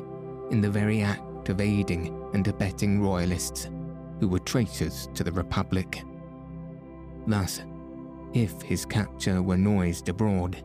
in 0.52 0.62
the 0.62 0.70
very 0.70 1.02
act 1.02 1.50
of 1.50 1.62
aiding 1.62 2.16
and 2.34 2.48
abetting 2.48 3.02
royalists 3.02 3.70
who 4.20 4.28
were 4.28 4.40
traitors 4.40 5.08
to 5.14 5.24
the 5.24 5.32
Republic. 5.32 6.02
Thus, 7.28 7.62
if 8.34 8.62
his 8.62 8.86
capture 8.86 9.42
were 9.42 9.58
noised 9.58 10.10
abroad, 10.10 10.64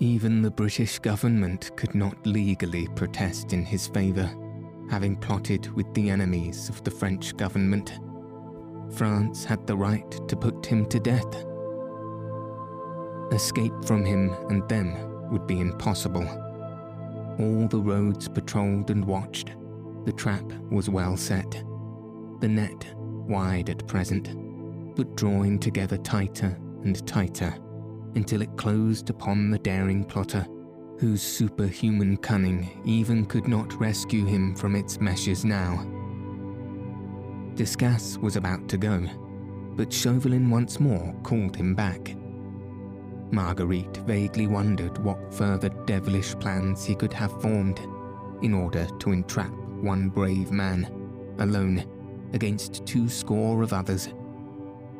even 0.00 0.42
the 0.42 0.50
British 0.50 0.98
government 0.98 1.70
could 1.76 1.94
not 1.94 2.26
legally 2.26 2.88
protest 2.96 3.52
in 3.52 3.64
his 3.64 3.86
favour, 3.86 4.30
having 4.90 5.16
plotted 5.16 5.72
with 5.74 5.92
the 5.94 6.10
enemies 6.10 6.68
of 6.68 6.82
the 6.84 6.90
French 6.90 7.36
government. 7.36 8.00
France 8.96 9.44
had 9.44 9.66
the 9.66 9.76
right 9.76 10.10
to 10.28 10.36
put 10.36 10.66
him 10.66 10.86
to 10.86 10.98
death. 10.98 11.44
Escape 13.32 13.72
from 13.84 14.04
him 14.04 14.34
and 14.50 14.68
them 14.68 15.30
would 15.30 15.46
be 15.46 15.60
impossible. 15.60 16.26
All 17.38 17.66
the 17.68 17.80
roads 17.80 18.28
patrolled 18.28 18.90
and 18.90 19.04
watched, 19.04 19.52
the 20.04 20.12
trap 20.12 20.44
was 20.70 20.88
well 20.90 21.16
set. 21.16 21.50
The 22.40 22.48
net 22.48 22.94
wide 22.96 23.70
at 23.70 23.86
present, 23.86 24.34
but 24.96 25.16
drawing 25.16 25.58
together 25.58 25.96
tighter 25.96 26.58
and 26.82 27.06
tighter 27.06 27.56
until 28.14 28.42
it 28.42 28.56
closed 28.56 29.10
upon 29.10 29.50
the 29.50 29.58
daring 29.58 30.04
plotter, 30.04 30.46
whose 30.98 31.22
superhuman 31.22 32.16
cunning 32.16 32.80
even 32.84 33.26
could 33.26 33.48
not 33.48 33.78
rescue 33.80 34.24
him 34.24 34.54
from 34.54 34.76
its 34.76 35.00
meshes 35.00 35.44
now. 35.44 35.86
Desgas 37.54 38.18
was 38.18 38.36
about 38.36 38.68
to 38.68 38.76
go, 38.76 39.04
but 39.76 39.92
Chauvelin 39.92 40.50
once 40.50 40.80
more 40.80 41.14
called 41.22 41.56
him 41.56 41.74
back. 41.74 42.16
Marguerite 43.30 43.96
vaguely 43.98 44.46
wondered 44.46 44.98
what 44.98 45.34
further 45.34 45.68
devilish 45.86 46.34
plans 46.38 46.84
he 46.84 46.94
could 46.94 47.12
have 47.12 47.40
formed 47.42 47.80
in 48.42 48.54
order 48.54 48.86
to 49.00 49.12
entrap 49.12 49.52
one 49.80 50.08
brave 50.08 50.50
man, 50.50 50.84
alone, 51.38 51.84
against 52.32 52.86
two 52.86 53.08
score 53.08 53.62
of 53.62 53.72
others. 53.72 54.08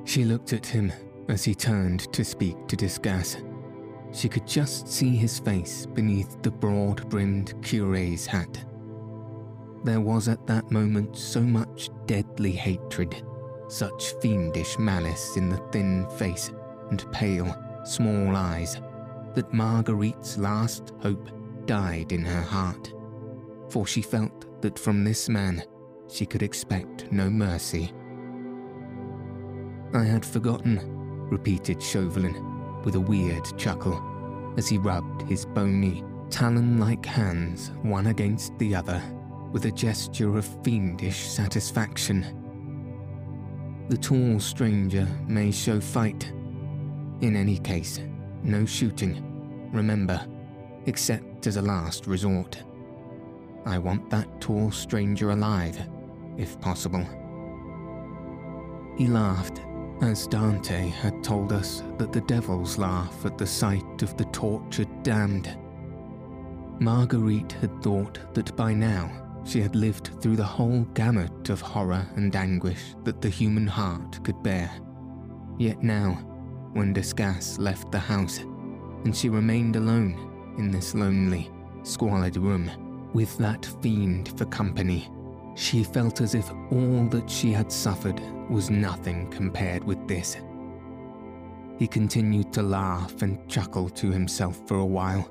She 0.04 0.25
looked 0.25 0.52
at 0.52 0.66
him 0.66 0.92
as 1.28 1.44
he 1.44 1.54
turned 1.54 2.12
to 2.12 2.24
speak 2.24 2.66
to 2.68 2.76
Desgas. 2.76 3.42
She 4.12 4.28
could 4.28 4.46
just 4.46 4.88
see 4.88 5.16
his 5.16 5.38
face 5.38 5.86
beneath 5.86 6.40
the 6.42 6.50
broad 6.50 7.08
brimmed 7.08 7.54
cure's 7.62 8.26
hat. 8.26 8.64
There 9.82 10.00
was 10.00 10.28
at 10.28 10.46
that 10.46 10.70
moment 10.70 11.16
so 11.16 11.40
much 11.40 11.90
deadly 12.06 12.52
hatred, 12.52 13.22
such 13.68 14.14
fiendish 14.22 14.78
malice 14.78 15.36
in 15.36 15.48
the 15.48 15.62
thin 15.72 16.06
face 16.16 16.52
and 16.90 17.10
pale, 17.12 17.54
small 17.84 18.36
eyes, 18.36 18.80
that 19.34 19.52
Marguerite's 19.52 20.38
last 20.38 20.92
hope 21.00 21.28
died 21.66 22.12
in 22.12 22.24
her 22.24 22.42
heart, 22.42 22.92
for 23.68 23.87
she 23.87 24.00
felt 24.00 24.62
that 24.62 24.78
from 24.78 25.02
this 25.02 25.28
man 25.28 25.64
she 26.08 26.24
could 26.24 26.42
expect 26.42 27.10
no 27.10 27.28
mercy. 27.28 27.92
I 29.92 30.04
had 30.04 30.24
forgotten, 30.24 30.93
repeated 31.35 31.83
Chauvelin 31.83 32.81
with 32.85 32.94
a 32.94 33.01
weird 33.01 33.44
chuckle 33.59 34.01
as 34.57 34.68
he 34.68 34.79
rubbed 34.79 35.23
his 35.23 35.44
bony, 35.44 36.05
talon 36.31 36.79
like 36.79 37.05
hands 37.05 37.73
one 37.83 38.07
against 38.07 38.57
the 38.59 38.73
other 38.73 39.03
with 39.51 39.64
a 39.64 39.73
gesture 39.73 40.38
of 40.38 40.47
fiendish 40.62 41.29
satisfaction. 41.29 42.25
The 43.88 43.97
tall 43.97 44.38
stranger 44.38 45.09
may 45.27 45.51
show 45.51 45.81
fight. 45.81 46.33
In 47.20 47.35
any 47.35 47.59
case, 47.59 47.99
no 48.44 48.64
shooting, 48.64 49.68
remember, 49.73 50.25
except 50.87 51.49
as 51.49 51.57
a 51.57 51.62
last 51.62 52.07
resort. 52.07 52.62
I 53.66 53.79
want 53.79 54.09
that 54.11 54.40
tall 54.40 54.70
stranger 54.70 55.31
alive, 55.31 55.81
if 56.37 56.61
possible. 56.61 57.05
He 58.97 59.09
laughed, 59.09 59.61
as 60.04 60.26
Dante 60.26 60.88
had 60.88 61.24
told 61.24 61.50
us 61.52 61.82
that 61.96 62.12
the 62.12 62.20
devils 62.22 62.76
laugh 62.76 63.24
at 63.24 63.38
the 63.38 63.46
sight 63.46 64.02
of 64.02 64.14
the 64.16 64.26
tortured 64.26 64.88
damned. 65.02 65.56
Marguerite 66.78 67.52
had 67.52 67.82
thought 67.82 68.18
that 68.34 68.54
by 68.54 68.74
now 68.74 69.10
she 69.44 69.62
had 69.62 69.74
lived 69.74 70.10
through 70.20 70.36
the 70.36 70.44
whole 70.44 70.82
gamut 70.92 71.48
of 71.48 71.62
horror 71.62 72.06
and 72.16 72.36
anguish 72.36 72.94
that 73.04 73.22
the 73.22 73.30
human 73.30 73.66
heart 73.66 74.22
could 74.24 74.42
bear. 74.42 74.70
Yet 75.58 75.82
now, 75.82 76.12
when 76.74 76.92
Desgas 76.92 77.58
left 77.58 77.90
the 77.90 77.98
house, 77.98 78.40
and 79.04 79.16
she 79.16 79.30
remained 79.30 79.76
alone 79.76 80.54
in 80.58 80.70
this 80.70 80.94
lonely, 80.94 81.50
squalid 81.82 82.36
room, 82.36 82.70
with 83.14 83.38
that 83.38 83.64
fiend 83.80 84.36
for 84.36 84.44
company, 84.46 85.08
she 85.54 85.84
felt 85.84 86.20
as 86.20 86.34
if 86.34 86.50
all 86.72 87.06
that 87.10 87.30
she 87.30 87.52
had 87.52 87.70
suffered 87.70 88.20
was 88.50 88.70
nothing 88.70 89.30
compared 89.30 89.84
with 89.84 89.93
this. 90.06 90.36
He 91.78 91.86
continued 91.86 92.52
to 92.52 92.62
laugh 92.62 93.22
and 93.22 93.48
chuckle 93.48 93.88
to 93.90 94.10
himself 94.10 94.60
for 94.66 94.78
a 94.78 94.86
while, 94.86 95.28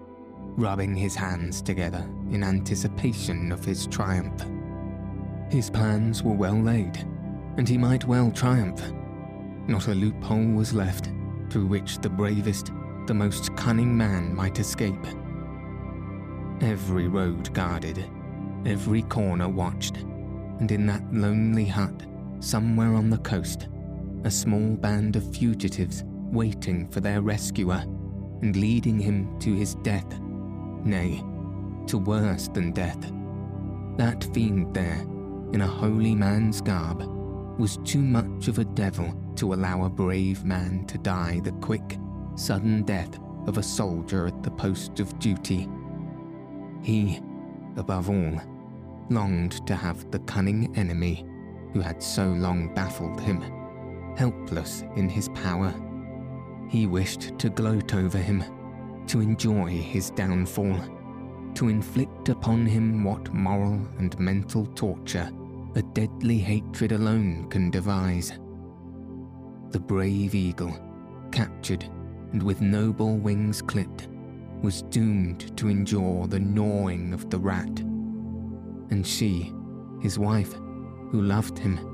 rubbing 0.58 0.96
his 0.96 1.16
hands 1.16 1.62
together 1.62 2.06
in 2.32 2.44
anticipation 2.44 3.52
of 3.52 3.64
his 3.64 3.88
triumph. 3.88 4.44
His 5.50 5.70
plans 5.70 6.24
were 6.24 6.34
well 6.34 6.60
laid, 6.60 6.98
and 7.58 7.68
he 7.68 7.78
might 7.78 8.06
well 8.06 8.32
triumph. 8.32 8.82
Not 9.68 9.88
a 9.88 9.94
loophole 9.94 10.54
was 10.54 10.74
left 10.74 11.10
through 11.50 11.68
which 11.68 12.00
the 12.00 12.10
bravest, 12.10 12.72
the 13.08 13.14
most 13.14 13.56
cunning 13.56 13.96
man 13.96 14.36
might 14.36 14.60
escape. 14.60 15.06
Every 16.62 17.08
road 17.08 17.54
guarded, 17.54 18.04
every 18.66 19.04
corner 19.04 19.48
watched, 19.48 19.98
and 20.60 20.72
in 20.72 20.86
that 20.88 21.14
lonely 21.14 21.66
hut, 21.66 22.06
somewhere 22.40 22.96
on 22.96 23.10
the 23.10 23.18
coast, 23.20 23.68
a 24.24 24.32
small 24.32 24.76
band 24.76 25.16
of 25.16 25.36
fugitives 25.36 26.04
waiting 26.06 26.88
for 26.90 27.00
their 27.00 27.22
rescuer 27.22 27.84
and 28.42 28.56
leading 28.56 29.00
him 29.00 29.38
to 29.40 29.54
his 29.54 29.76
death, 29.76 30.20
nay, 30.84 31.24
to 31.88 31.98
worse 31.98 32.48
than 32.48 32.72
death. 32.72 33.12
That 33.98 34.24
fiend 34.34 34.74
there, 34.74 35.02
in 35.54 35.62
a 35.62 35.68
holy 35.68 36.16
man's 36.16 36.62
garb, 36.62 37.04
was 37.60 37.78
too 37.86 38.02
much 38.02 38.48
of 38.48 38.58
a 38.60 38.66
devil 38.66 39.14
to 39.36 39.54
allow 39.54 39.86
a 39.86 39.90
brave 39.90 40.44
man 40.44 40.86
to 40.88 40.98
die 40.98 41.40
the 41.44 41.52
quick, 41.54 41.98
sudden 42.36 42.84
death 42.84 43.20
of 43.46 43.58
a 43.58 43.64
soldier 43.64 44.26
at 44.26 44.42
the 44.42 44.52
post 44.52 45.00
of 45.00 45.18
duty. 45.20 45.70
He, 46.82 47.22
above 47.78 48.10
all, 48.10 48.42
longed 49.10 49.66
to 49.68 49.76
have 49.76 50.10
the 50.12 50.20
cunning 50.20 50.76
enemy 50.76 51.26
who 51.74 51.82
had 51.82 52.02
so 52.02 52.26
long 52.26 52.74
baffled 52.74 53.20
him, 53.22 53.44
helpless 54.16 54.84
in 54.96 55.10
his 55.10 55.30
power. 55.30 55.74
He 56.70 56.88
wished 56.88 57.38
to 57.40 57.50
gloat 57.50 57.94
over 57.94 58.18
him, 58.18 58.44
to 59.08 59.22
enjoy 59.22 59.70
his 59.70 60.12
downfall, 60.12 60.80
to 61.56 61.70
inflict 61.70 62.30
upon 62.30 62.66
him 62.66 63.04
what 63.04 63.34
moral 63.34 63.80
and 63.98 64.18
mental 64.20 64.66
torture 64.68 65.32
a 65.76 65.82
deadly 65.82 66.38
hatred 66.38 66.92
alone 66.92 67.50
can 67.50 67.70
devise. 67.70 68.34
The 69.72 69.80
brave 69.80 70.36
eagle, 70.36 70.78
captured 71.32 71.84
and 72.32 72.42
with 72.42 72.62
noble 72.62 73.18
wings 73.18 73.62
clipped, 73.62 74.08
was 74.62 74.84
doomed 74.84 75.56
to 75.58 75.68
endure 75.68 76.28
the 76.28 76.40
gnawing 76.40 77.14
of 77.14 77.30
the 77.30 77.40
rat 77.40 77.84
and 78.90 79.06
she, 79.06 79.52
his 80.02 80.20
wife, 80.20 80.54
who 81.12 81.22
loved 81.22 81.58
him 81.58 81.93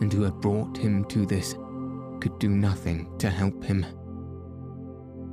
and 0.00 0.12
who 0.12 0.22
had 0.22 0.40
brought 0.40 0.76
him 0.76 1.04
to 1.06 1.26
this, 1.26 1.54
could 2.20 2.38
do 2.38 2.48
nothing 2.48 3.08
to 3.18 3.30
help 3.30 3.62
him. 3.64 3.86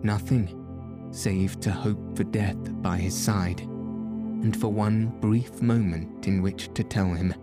Nothing 0.04 1.10
save 1.12 1.60
to 1.62 1.72
hope 1.72 2.16
for 2.16 2.24
death 2.26 2.58
by 2.82 2.98
his 2.98 3.16
side, 3.16 3.62
and 3.62 4.56
for 4.56 4.68
one 4.68 5.18
brief 5.22 5.62
moment 5.62 6.28
in 6.28 6.42
which 6.42 6.74
to 6.74 6.84
tell 6.84 7.14
him 7.14 7.34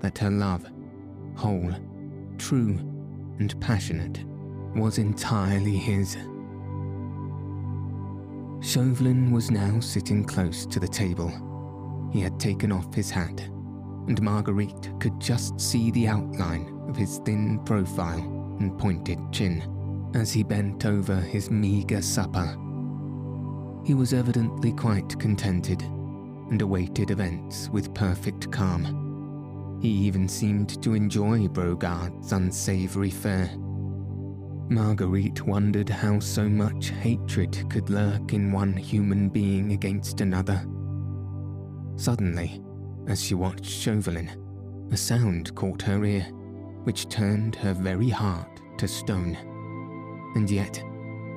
that 0.00 0.18
her 0.18 0.30
love, 0.30 0.66
whole, 1.36 1.72
true, 2.38 2.78
and 3.38 3.58
passionate, 3.60 4.24
was 4.74 4.98
entirely 4.98 5.76
his. 5.76 6.16
Chauvelin 8.62 9.30
was 9.32 9.50
now 9.50 9.80
sitting 9.80 10.24
close 10.24 10.66
to 10.66 10.78
the 10.78 10.88
table. 10.88 11.32
He 12.12 12.20
had 12.20 12.38
taken 12.38 12.72
off 12.72 12.92
his 12.94 13.10
hat, 13.10 13.48
and 14.06 14.20
Marguerite 14.22 14.90
could 15.00 15.20
just 15.20 15.60
see 15.60 15.90
the 15.90 16.08
outline 16.08 16.84
of 16.88 16.96
his 16.96 17.18
thin 17.24 17.60
profile 17.64 18.20
and 18.60 18.78
pointed 18.78 19.18
chin 19.32 19.62
as 20.14 20.32
he 20.32 20.42
bent 20.42 20.86
over 20.86 21.16
his 21.16 21.50
meagre 21.50 22.02
supper. 22.02 22.56
He 23.84 23.94
was 23.94 24.12
evidently 24.12 24.72
quite 24.72 25.18
contented 25.18 25.82
and 25.82 26.60
awaited 26.60 27.10
events 27.10 27.68
with 27.70 27.94
perfect 27.94 28.50
calm. 28.50 29.78
He 29.80 29.88
even 29.88 30.28
seemed 30.28 30.82
to 30.82 30.94
enjoy 30.94 31.48
Brogard's 31.48 32.32
unsavoury 32.32 33.10
fare 33.10 33.50
Marguerite 34.70 35.44
wondered 35.44 35.88
how 35.88 36.20
so 36.20 36.48
much 36.48 36.90
hatred 36.90 37.68
could 37.68 37.90
lurk 37.90 38.32
in 38.32 38.52
one 38.52 38.72
human 38.72 39.28
being 39.28 39.72
against 39.72 40.20
another. 40.20 40.64
Suddenly, 41.96 42.62
as 43.06 43.22
she 43.22 43.34
watched 43.34 43.66
Chauvelin, 43.70 44.30
a 44.92 44.96
sound 44.96 45.54
caught 45.54 45.82
her 45.82 46.04
ear, 46.04 46.22
which 46.84 47.08
turned 47.08 47.54
her 47.56 47.74
very 47.74 48.08
heart 48.08 48.60
to 48.78 48.88
stone. 48.88 49.36
And 50.34 50.50
yet, 50.50 50.82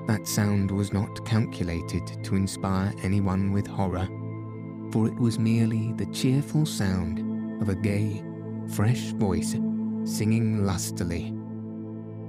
that 0.07 0.27
sound 0.27 0.71
was 0.71 0.93
not 0.93 1.25
calculated 1.25 2.23
to 2.23 2.35
inspire 2.35 2.93
anyone 3.03 3.51
with 3.51 3.67
horror, 3.67 4.07
for 4.91 5.07
it 5.07 5.15
was 5.15 5.39
merely 5.39 5.93
the 5.93 6.07
cheerful 6.07 6.65
sound 6.65 7.61
of 7.61 7.69
a 7.69 7.75
gay, 7.75 8.23
fresh 8.67 9.11
voice 9.13 9.55
singing 10.05 10.65
lustily 10.65 11.33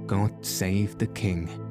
God 0.07 0.45
Save 0.45 0.97
the 0.97 1.07
King. 1.07 1.64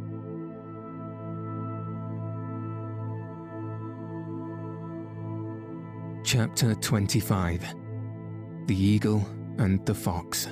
Chapter 6.25 6.75
25 6.75 7.75
The 8.65 8.75
Eagle 8.75 9.23
and 9.59 9.85
the 9.85 9.95
Fox. 9.95 10.49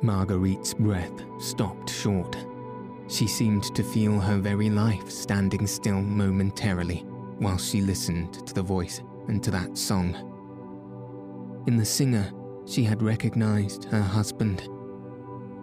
Marguerite's 0.00 0.74
breath 0.74 1.24
stopped 1.40 1.90
short. 1.90 2.36
She 3.08 3.26
seemed 3.26 3.64
to 3.74 3.82
feel 3.82 4.20
her 4.20 4.38
very 4.38 4.70
life 4.70 5.10
standing 5.10 5.66
still 5.66 6.00
momentarily 6.00 6.98
while 7.40 7.58
she 7.58 7.80
listened 7.80 8.46
to 8.46 8.54
the 8.54 8.62
voice 8.62 9.02
and 9.26 9.42
to 9.42 9.50
that 9.50 9.76
song. 9.76 10.14
In 11.66 11.76
the 11.76 11.84
singer, 11.84 12.32
she 12.64 12.84
had 12.84 13.02
recognized 13.02 13.86
her 13.86 14.02
husband 14.02 14.68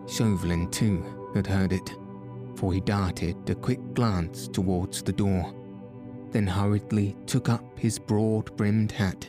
Chauvelin, 0.06 0.70
too, 0.70 1.32
had 1.34 1.48
heard 1.48 1.72
it, 1.72 1.96
for 2.56 2.74
he 2.74 2.82
darted 2.82 3.50
a 3.50 3.56
quick 3.56 3.80
glance 3.94 4.50
towards 4.50 5.02
the 5.02 5.14
door, 5.14 5.54
then 6.38 6.46
hurriedly 6.46 7.18
took 7.26 7.50
up 7.50 7.64
his 7.80 7.98
broad 7.98 8.56
brimmed 8.56 8.92
hat 8.92 9.28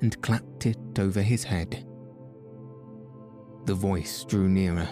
and 0.00 0.20
clapped 0.20 0.66
it 0.66 0.98
over 0.98 1.22
his 1.22 1.44
head. 1.44 1.86
The 3.66 3.74
voice 3.74 4.24
drew 4.24 4.48
nearer. 4.48 4.88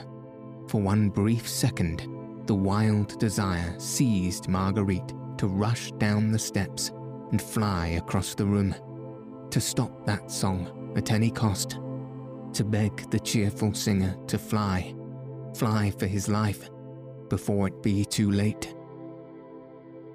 For 0.68 0.80
one 0.80 1.08
brief 1.08 1.48
second, 1.48 2.06
the 2.46 2.54
wild 2.54 3.18
desire 3.18 3.74
seized 3.76 4.48
Marguerite 4.48 5.12
to 5.38 5.48
rush 5.48 5.90
down 5.98 6.30
the 6.30 6.38
steps 6.38 6.92
and 7.32 7.42
fly 7.42 7.88
across 7.88 8.36
the 8.36 8.46
room, 8.46 8.72
to 9.50 9.60
stop 9.60 10.06
that 10.06 10.30
song 10.30 10.92
at 10.96 11.10
any 11.10 11.28
cost, 11.28 11.80
to 12.52 12.62
beg 12.62 13.10
the 13.10 13.18
cheerful 13.18 13.74
singer 13.74 14.16
to 14.28 14.38
fly 14.38 14.94
fly 15.54 15.90
for 15.98 16.06
his 16.06 16.28
life 16.28 16.70
before 17.28 17.66
it 17.66 17.82
be 17.82 18.04
too 18.04 18.30
late. 18.30 18.76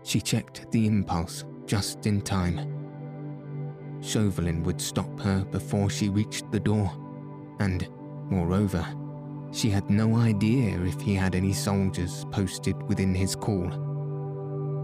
She 0.04 0.22
checked 0.22 0.70
the 0.72 0.86
impulse 0.86 1.46
just 1.66 2.06
in 2.06 2.22
time. 2.22 2.70
Chauvelin 4.02 4.64
would 4.64 4.82
stop 4.82 5.20
her 5.22 5.46
before 5.46 5.90
she 5.90 6.10
reached 6.10 6.52
the 6.52 6.60
door, 6.60 6.92
and, 7.60 7.88
moreover, 8.30 8.86
she 9.52 9.70
had 9.70 9.90
no 9.90 10.18
idea 10.18 10.78
if 10.82 11.00
he 11.00 11.16
had 11.16 11.36
any 11.36 11.54
soldiers 11.54 12.26
posted 12.32 12.82
within 12.90 13.16
his 13.16 13.36
call. 13.36 13.70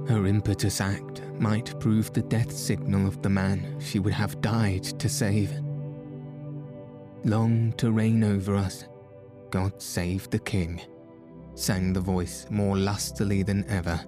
Her 0.07 0.25
impetus 0.25 0.79
act 0.79 1.21
might 1.39 1.79
prove 1.79 2.13
the 2.13 2.21
death 2.21 2.51
signal 2.51 3.07
of 3.07 3.21
the 3.21 3.29
man 3.29 3.77
she 3.79 3.99
would 3.99 4.13
have 4.13 4.41
died 4.41 4.83
to 4.83 5.09
save. 5.09 5.51
Long 7.25 7.73
to 7.77 7.91
reign 7.91 8.23
over 8.23 8.55
us, 8.55 8.85
God 9.49 9.81
save 9.81 10.29
the 10.29 10.39
King, 10.39 10.81
sang 11.55 11.91
the 11.91 11.99
voice 11.99 12.45
more 12.49 12.77
lustily 12.77 13.43
than 13.43 13.67
ever. 13.67 13.99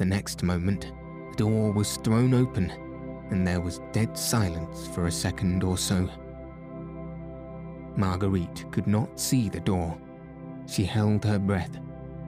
The 0.00 0.06
next 0.06 0.42
moment, 0.42 0.92
the 1.30 1.36
door 1.36 1.72
was 1.72 1.98
thrown 1.98 2.32
open, 2.32 2.70
and 3.28 3.46
there 3.46 3.60
was 3.60 3.82
dead 3.92 4.16
silence 4.16 4.86
for 4.94 5.06
a 5.06 5.12
second 5.12 5.62
or 5.62 5.76
so. 5.76 6.08
Marguerite 7.96 8.64
could 8.72 8.86
not 8.86 9.20
see 9.20 9.50
the 9.50 9.60
door. 9.60 9.94
She 10.66 10.84
held 10.84 11.22
her 11.26 11.38
breath, 11.38 11.78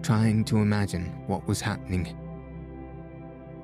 trying 0.03 0.45
to 0.45 0.59
imagine 0.59 1.07
what 1.27 1.49
was 1.49 1.63
happening. 1.63 2.15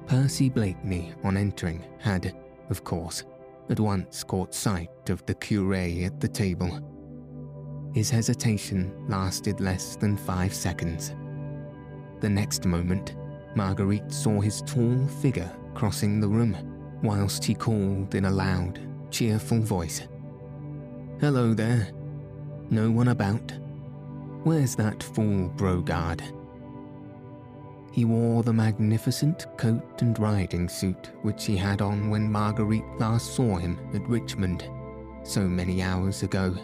Percy 0.07 0.49
Blakeney, 0.49 1.13
on 1.23 1.37
entering, 1.37 1.85
had, 1.99 2.35
of 2.71 2.85
course, 2.85 3.25
at 3.69 3.79
once 3.79 4.25
caught 4.25 4.55
sight 4.55 5.11
of 5.11 5.23
the 5.27 5.35
cure 5.35 5.75
at 5.75 6.19
the 6.19 6.29
table 6.29 6.81
his 7.93 8.11
hesitation 8.11 8.93
lasted 9.09 9.61
less 9.61 9.97
than 9.97 10.17
five 10.17 10.55
seconds. 10.55 11.15
The 12.21 12.29
next 12.29 12.65
moment, 12.65 13.17
Marguerite 13.55 14.13
saw 14.13 14.41
his 14.41 14.63
tall 14.63 15.07
figure 15.21 15.51
crossing 15.75 16.21
the 16.21 16.29
room, 16.29 16.57
whilst 17.03 17.45
he 17.45 17.55
called 17.55 18.15
in 18.15 18.25
a 18.25 18.31
loud, 18.31 18.81
cheerful 19.11 19.61
voice 19.61 20.03
Hello 21.21 21.53
there. 21.53 21.89
No 22.71 22.91
one 22.91 23.09
about? 23.09 23.53
Where's 24.45 24.77
that 24.77 25.03
fool 25.03 25.49
Brogard? 25.57 26.23
He 27.91 28.05
wore 28.05 28.45
the 28.45 28.53
magnificent 28.53 29.47
coat 29.57 30.03
and 30.03 30.17
riding 30.19 30.69
suit 30.69 31.11
which 31.23 31.45
he 31.45 31.57
had 31.57 31.83
on 31.83 32.11
when 32.11 32.31
Marguerite 32.31 33.01
last 33.01 33.35
saw 33.35 33.57
him 33.57 33.79
at 33.95 34.09
Richmond, 34.09 34.71
so 35.25 35.41
many 35.41 35.83
hours 35.83 36.23
ago. 36.23 36.55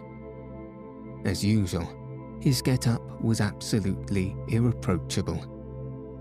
As 1.25 1.45
usual, 1.45 1.89
his 2.41 2.63
get-up 2.63 3.21
was 3.21 3.41
absolutely 3.41 4.37
irreproachable. 4.49 5.54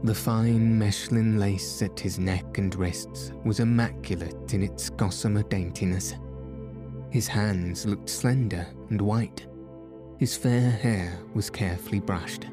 The 0.03 0.13
fine 0.13 0.77
Mechlin 0.77 1.39
lace 1.39 1.81
at 1.81 1.97
his 1.97 2.19
neck 2.19 2.57
and 2.57 2.75
wrists 2.75 3.31
was 3.45 3.61
immaculate 3.61 4.53
in 4.53 4.61
its 4.61 4.89
gossamer 4.89 5.43
daintiness. 5.43 6.15
His 7.09 7.25
hands 7.25 7.85
looked 7.85 8.09
slender 8.09 8.67
and 8.89 8.99
white. 8.99 9.47
His 10.17 10.35
fair 10.35 10.69
hair 10.69 11.17
was 11.33 11.49
carefully 11.49 12.01
brushed, 12.01 12.47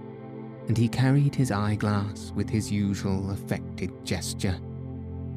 and 0.69 0.79
he 0.79 0.89
carried 0.89 1.35
his 1.35 1.51
eyeglass 1.51 2.33
with 2.37 2.49
his 2.49 2.71
usual 2.71 3.33
affected 3.33 3.91
gesture. 4.05 4.57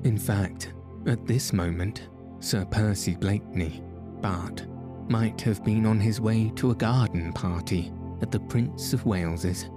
In 0.03 0.17
fact, 0.17 0.71
at 1.07 1.25
this 1.25 1.51
moment, 1.51 2.09
Sir 2.41 2.63
Percy 2.65 3.15
Blakeney, 3.15 3.81
Bart, 4.21 4.67
might 5.09 5.41
have 5.41 5.63
been 5.63 5.87
on 5.87 5.99
his 5.99 6.21
way 6.21 6.51
to 6.57 6.69
a 6.69 6.75
garden 6.75 7.33
party 7.33 7.91
at 8.21 8.29
the 8.29 8.39
Prince 8.39 8.93
of 8.93 9.03
Wales's, 9.03 9.67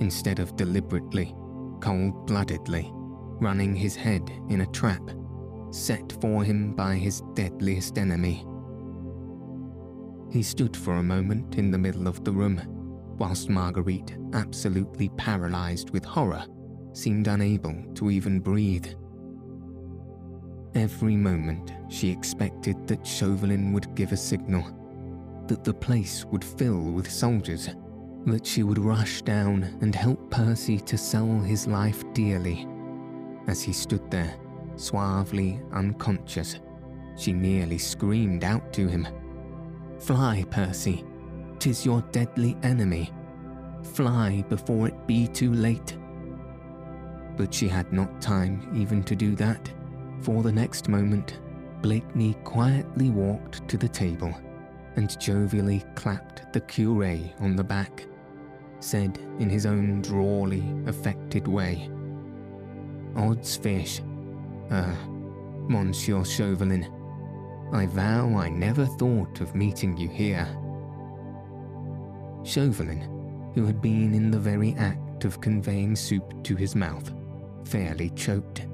instead 0.00 0.38
of 0.38 0.56
deliberately, 0.56 1.34
cold 1.82 2.26
bloodedly, 2.26 2.90
running 2.94 3.74
his 3.74 3.94
head 3.94 4.30
in 4.48 4.62
a 4.62 4.66
trap 4.66 5.02
set 5.72 6.12
for 6.20 6.44
him 6.44 6.74
by 6.74 6.94
his 6.94 7.22
deadliest 7.34 7.98
enemy. 7.98 8.46
He 10.30 10.42
stood 10.42 10.76
for 10.76 10.94
a 10.94 11.02
moment 11.02 11.56
in 11.56 11.70
the 11.70 11.78
middle 11.78 12.06
of 12.06 12.24
the 12.24 12.32
room, 12.32 12.60
whilst 13.18 13.48
Marguerite, 13.48 14.16
absolutely 14.34 15.08
paralysed 15.10 15.90
with 15.90 16.04
horror, 16.04 16.44
seemed 16.92 17.26
unable 17.26 17.74
to 17.94 18.10
even 18.10 18.38
breathe. 18.40 18.86
Every 20.74 21.16
moment 21.16 21.72
she 21.90 22.10
expected 22.10 22.86
that 22.86 23.06
Chauvelin 23.06 23.72
would 23.72 23.94
give 23.94 24.12
a 24.12 24.16
signal, 24.16 24.64
that 25.48 25.64
the 25.64 25.74
place 25.74 26.24
would 26.26 26.44
fill 26.44 26.80
with 26.80 27.10
soldiers, 27.10 27.68
that 28.26 28.46
she 28.46 28.62
would 28.62 28.78
rush 28.78 29.22
down 29.22 29.64
and 29.80 29.94
help 29.94 30.30
Percy 30.30 30.78
to 30.80 30.96
sell 30.96 31.40
his 31.40 31.66
life 31.66 32.04
dearly. 32.12 32.66
As 33.48 33.62
he 33.62 33.72
stood 33.72 34.10
there, 34.10 34.34
suavely 34.76 35.60
unconscious, 35.72 36.60
she 37.16 37.32
nearly 37.32 37.78
screamed 37.78 38.44
out 38.44 38.72
to 38.74 38.86
him 38.86 39.06
Fly, 39.98 40.44
Percy, 40.50 41.04
tis 41.58 41.84
your 41.84 42.02
deadly 42.12 42.56
enemy. 42.62 43.12
Fly 43.94 44.44
before 44.48 44.88
it 44.88 45.06
be 45.06 45.26
too 45.26 45.52
late. 45.52 45.96
But 47.36 47.52
she 47.52 47.68
had 47.68 47.92
not 47.92 48.20
time 48.20 48.70
even 48.74 49.02
to 49.04 49.16
do 49.16 49.34
that 49.36 49.72
for 50.22 50.44
the 50.44 50.52
next 50.52 50.88
moment, 50.88 51.40
Blakeney 51.82 52.34
quietly 52.44 53.10
walked 53.10 53.66
to 53.68 53.76
the 53.76 53.88
table 53.88 54.32
and 54.94 55.08
jovially 55.18 55.84
clapped 55.96 56.52
the 56.52 56.60
cure 56.60 57.18
on 57.40 57.56
the 57.56 57.64
back, 57.64 58.06
said 58.82 59.18
in 59.38 59.48
his 59.48 59.66
own 59.66 60.02
drawly, 60.02 60.62
affected 60.86 61.46
way, 61.46 61.90
Odds 63.16 63.56
fish. 63.56 64.00
Ah, 64.70 64.96
Monsieur 65.68 66.24
Chauvelin, 66.24 66.90
I 67.72 67.86
vow 67.86 68.34
I 68.36 68.48
never 68.48 68.86
thought 68.86 69.40
of 69.40 69.54
meeting 69.54 69.96
you 69.96 70.08
here. 70.08 70.46
Chauvelin, 72.44 73.52
who 73.54 73.66
had 73.66 73.80
been 73.80 74.14
in 74.14 74.30
the 74.30 74.38
very 74.38 74.74
act 74.74 75.24
of 75.24 75.40
conveying 75.40 75.94
soup 75.94 76.42
to 76.44 76.56
his 76.56 76.74
mouth, 76.74 77.12
fairly 77.64 78.10
choked. 78.10 78.66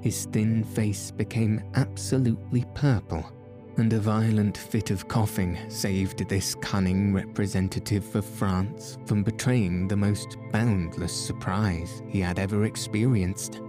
His 0.00 0.24
thin 0.26 0.64
face 0.64 1.10
became 1.10 1.62
absolutely 1.74 2.64
purple, 2.74 3.30
and 3.76 3.92
a 3.92 4.00
violent 4.00 4.56
fit 4.56 4.90
of 4.90 5.08
coughing 5.08 5.58
saved 5.68 6.28
this 6.28 6.54
cunning 6.56 7.12
representative 7.12 8.14
of 8.14 8.24
France 8.24 8.98
from 9.06 9.22
betraying 9.22 9.88
the 9.88 9.96
most 9.96 10.36
boundless 10.52 11.12
surprise 11.12 12.02
he 12.08 12.20
had 12.20 12.38
ever 12.38 12.64
experienced. 12.64 13.60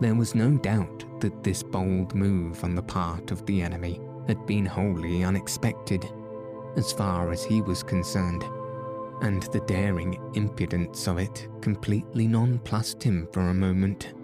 There 0.00 0.14
was 0.14 0.34
no 0.34 0.50
doubt 0.52 1.04
that 1.20 1.42
this 1.42 1.62
bold 1.62 2.14
move 2.14 2.62
on 2.64 2.74
the 2.74 2.82
part 2.82 3.30
of 3.30 3.46
the 3.46 3.62
enemy 3.62 4.00
had 4.26 4.44
been 4.46 4.66
wholly 4.66 5.24
unexpected, 5.24 6.10
as 6.76 6.92
far 6.92 7.30
as 7.30 7.44
he 7.44 7.62
was 7.62 7.82
concerned, 7.82 8.44
and 9.22 9.42
the 9.44 9.60
daring 9.60 10.20
impudence 10.34 11.06
of 11.06 11.18
it 11.18 11.48
completely 11.60 12.26
nonplussed 12.26 13.02
him 13.02 13.28
for 13.32 13.42
a 13.42 13.54
moment. 13.54 14.14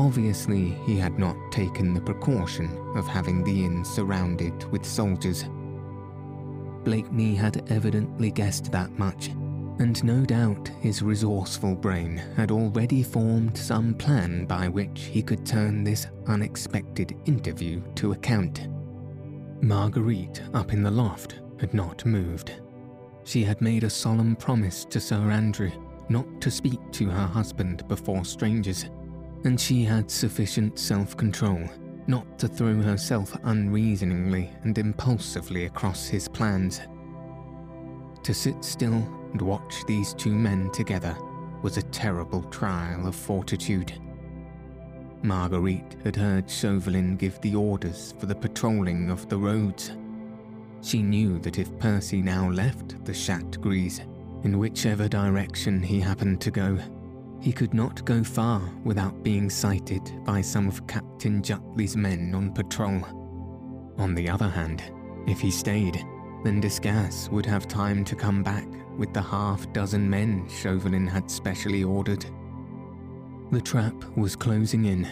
Obviously, 0.00 0.70
he 0.86 0.96
had 0.96 1.18
not 1.18 1.36
taken 1.52 1.92
the 1.92 2.00
precaution 2.00 2.70
of 2.96 3.06
having 3.06 3.44
the 3.44 3.66
inn 3.66 3.84
surrounded 3.84 4.64
with 4.72 4.82
soldiers. 4.82 5.44
Blakeney 6.84 7.34
had 7.34 7.70
evidently 7.70 8.30
guessed 8.30 8.72
that 8.72 8.90
much, 8.98 9.28
and 9.78 10.02
no 10.02 10.24
doubt 10.24 10.68
his 10.80 11.02
resourceful 11.02 11.74
brain 11.74 12.16
had 12.34 12.50
already 12.50 13.02
formed 13.02 13.54
some 13.54 13.92
plan 13.92 14.46
by 14.46 14.68
which 14.68 15.02
he 15.02 15.20
could 15.20 15.44
turn 15.44 15.84
this 15.84 16.06
unexpected 16.28 17.14
interview 17.26 17.82
to 17.96 18.12
account. 18.12 18.68
Marguerite, 19.60 20.40
up 20.54 20.72
in 20.72 20.82
the 20.82 20.90
loft, 20.90 21.40
had 21.58 21.74
not 21.74 22.06
moved. 22.06 22.52
She 23.24 23.44
had 23.44 23.60
made 23.60 23.84
a 23.84 23.90
solemn 23.90 24.34
promise 24.34 24.86
to 24.86 24.98
Sir 24.98 25.30
Andrew 25.30 25.70
not 26.08 26.40
to 26.40 26.50
speak 26.50 26.80
to 26.92 27.10
her 27.10 27.26
husband 27.26 27.86
before 27.86 28.24
strangers 28.24 28.86
and 29.44 29.60
she 29.60 29.84
had 29.84 30.10
sufficient 30.10 30.78
self 30.78 31.16
control 31.16 31.68
not 32.06 32.38
to 32.38 32.48
throw 32.48 32.74
herself 32.80 33.36
unreasoningly 33.44 34.50
and 34.62 34.76
impulsively 34.78 35.66
across 35.66 36.08
his 36.08 36.26
plans. 36.26 36.80
To 38.24 38.34
sit 38.34 38.64
still 38.64 39.06
and 39.32 39.40
watch 39.40 39.84
these 39.86 40.12
two 40.14 40.34
men 40.34 40.70
together 40.72 41.16
was 41.62 41.76
a 41.76 41.82
terrible 41.82 42.42
trial 42.44 43.06
of 43.06 43.14
fortitude. 43.14 43.92
Marguerite 45.22 45.96
had 46.02 46.16
heard 46.16 46.50
Chauvelin 46.50 47.16
give 47.16 47.40
the 47.40 47.54
orders 47.54 48.14
for 48.18 48.26
the 48.26 48.34
patrolling 48.34 49.10
of 49.10 49.28
the 49.28 49.36
roads. 49.36 49.92
She 50.82 51.02
knew 51.02 51.38
that 51.40 51.58
if 51.58 51.78
Percy 51.78 52.22
now 52.22 52.50
left 52.50 53.04
the 53.04 53.12
Chat 53.12 53.60
Gris, 53.60 54.00
in 54.42 54.58
whichever 54.58 55.08
direction 55.08 55.82
he 55.82 56.00
happened 56.00 56.40
to 56.40 56.50
go, 56.50 56.78
he 57.40 57.52
could 57.52 57.72
not 57.72 58.04
go 58.04 58.22
far 58.22 58.60
without 58.84 59.22
being 59.22 59.48
sighted 59.48 60.12
by 60.24 60.40
some 60.40 60.68
of 60.68 60.86
Captain 60.86 61.42
Jutley's 61.42 61.96
men 61.96 62.34
on 62.34 62.52
patrol. 62.52 63.02
On 63.98 64.14
the 64.14 64.28
other 64.28 64.48
hand, 64.48 64.82
if 65.26 65.40
he 65.40 65.50
stayed, 65.50 66.04
then 66.44 66.60
Desgas 66.60 67.30
would 67.30 67.46
have 67.46 67.66
time 67.66 68.04
to 68.04 68.16
come 68.16 68.42
back 68.42 68.66
with 68.96 69.12
the 69.12 69.22
half 69.22 69.70
dozen 69.72 70.08
men 70.08 70.48
Chauvelin 70.48 71.06
had 71.06 71.30
specially 71.30 71.84
ordered. 71.84 72.24
The 73.50 73.60
trap 73.60 73.94
was 74.16 74.36
closing 74.36 74.84
in, 74.84 75.04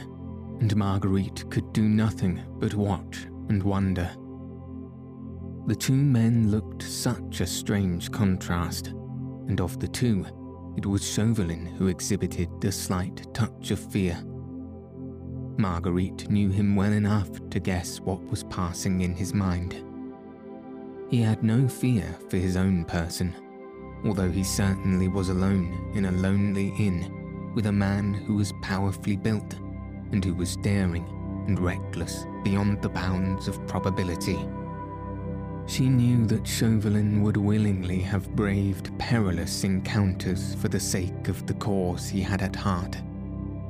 and 0.60 0.74
Marguerite 0.76 1.48
could 1.50 1.72
do 1.72 1.82
nothing 1.82 2.42
but 2.58 2.74
watch 2.74 3.26
and 3.48 3.62
wonder. 3.62 4.10
The 5.66 5.76
two 5.76 5.92
men 5.92 6.50
looked 6.50 6.82
such 6.82 7.40
a 7.40 7.46
strange 7.46 8.10
contrast, 8.10 8.88
and 9.48 9.60
of 9.60 9.78
the 9.80 9.88
two, 9.88 10.26
it 10.78 10.86
was 10.86 11.04
Chauvelin 11.04 11.66
who 11.66 11.88
exhibited 11.88 12.64
a 12.64 12.70
slight 12.70 13.26
touch 13.34 13.72
of 13.72 13.80
fear. 13.80 14.16
Marguerite 15.56 16.30
knew 16.30 16.50
him 16.50 16.76
well 16.76 16.92
enough 16.92 17.28
to 17.50 17.58
guess 17.58 17.98
what 17.98 18.22
was 18.30 18.44
passing 18.44 19.00
in 19.00 19.12
his 19.12 19.34
mind. 19.34 19.84
He 21.10 21.20
had 21.20 21.42
no 21.42 21.66
fear 21.66 22.04
for 22.30 22.36
his 22.36 22.56
own 22.56 22.84
person, 22.84 23.34
although 24.04 24.30
he 24.30 24.44
certainly 24.44 25.08
was 25.08 25.30
alone 25.30 25.90
in 25.96 26.04
a 26.04 26.12
lonely 26.12 26.72
inn 26.78 27.52
with 27.56 27.66
a 27.66 27.72
man 27.72 28.14
who 28.14 28.36
was 28.36 28.54
powerfully 28.62 29.16
built 29.16 29.54
and 30.12 30.24
who 30.24 30.32
was 30.32 30.54
daring 30.58 31.08
and 31.48 31.58
reckless 31.58 32.24
beyond 32.44 32.80
the 32.82 32.88
bounds 32.88 33.48
of 33.48 33.66
probability. 33.66 34.38
She 35.68 35.90
knew 35.90 36.24
that 36.26 36.46
Chauvelin 36.46 37.22
would 37.22 37.36
willingly 37.36 38.00
have 38.00 38.34
braved 38.34 38.98
perilous 38.98 39.64
encounters 39.64 40.54
for 40.54 40.68
the 40.68 40.80
sake 40.80 41.28
of 41.28 41.46
the 41.46 41.52
cause 41.54 42.08
he 42.08 42.22
had 42.22 42.40
at 42.40 42.56
heart. 42.56 42.96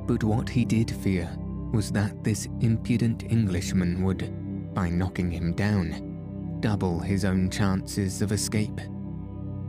But 0.07 0.23
what 0.23 0.47
he 0.47 0.63
did 0.63 0.89
fear 0.89 1.29
was 1.73 1.91
that 1.91 2.23
this 2.23 2.47
impudent 2.61 3.23
Englishman 3.23 4.01
would, 4.03 4.73
by 4.73 4.89
knocking 4.89 5.29
him 5.29 5.51
down, 5.53 6.57
double 6.61 6.99
his 6.99 7.25
own 7.25 7.49
chances 7.49 8.21
of 8.21 8.31
escape. 8.31 8.79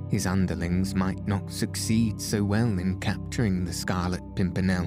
His 0.09 0.25
underlings 0.25 0.95
might 0.95 1.27
not 1.27 1.51
succeed 1.51 2.21
so 2.21 2.45
well 2.45 2.79
in 2.79 3.01
capturing 3.01 3.65
the 3.65 3.73
Scarlet 3.73 4.23
Pimpernel 4.37 4.87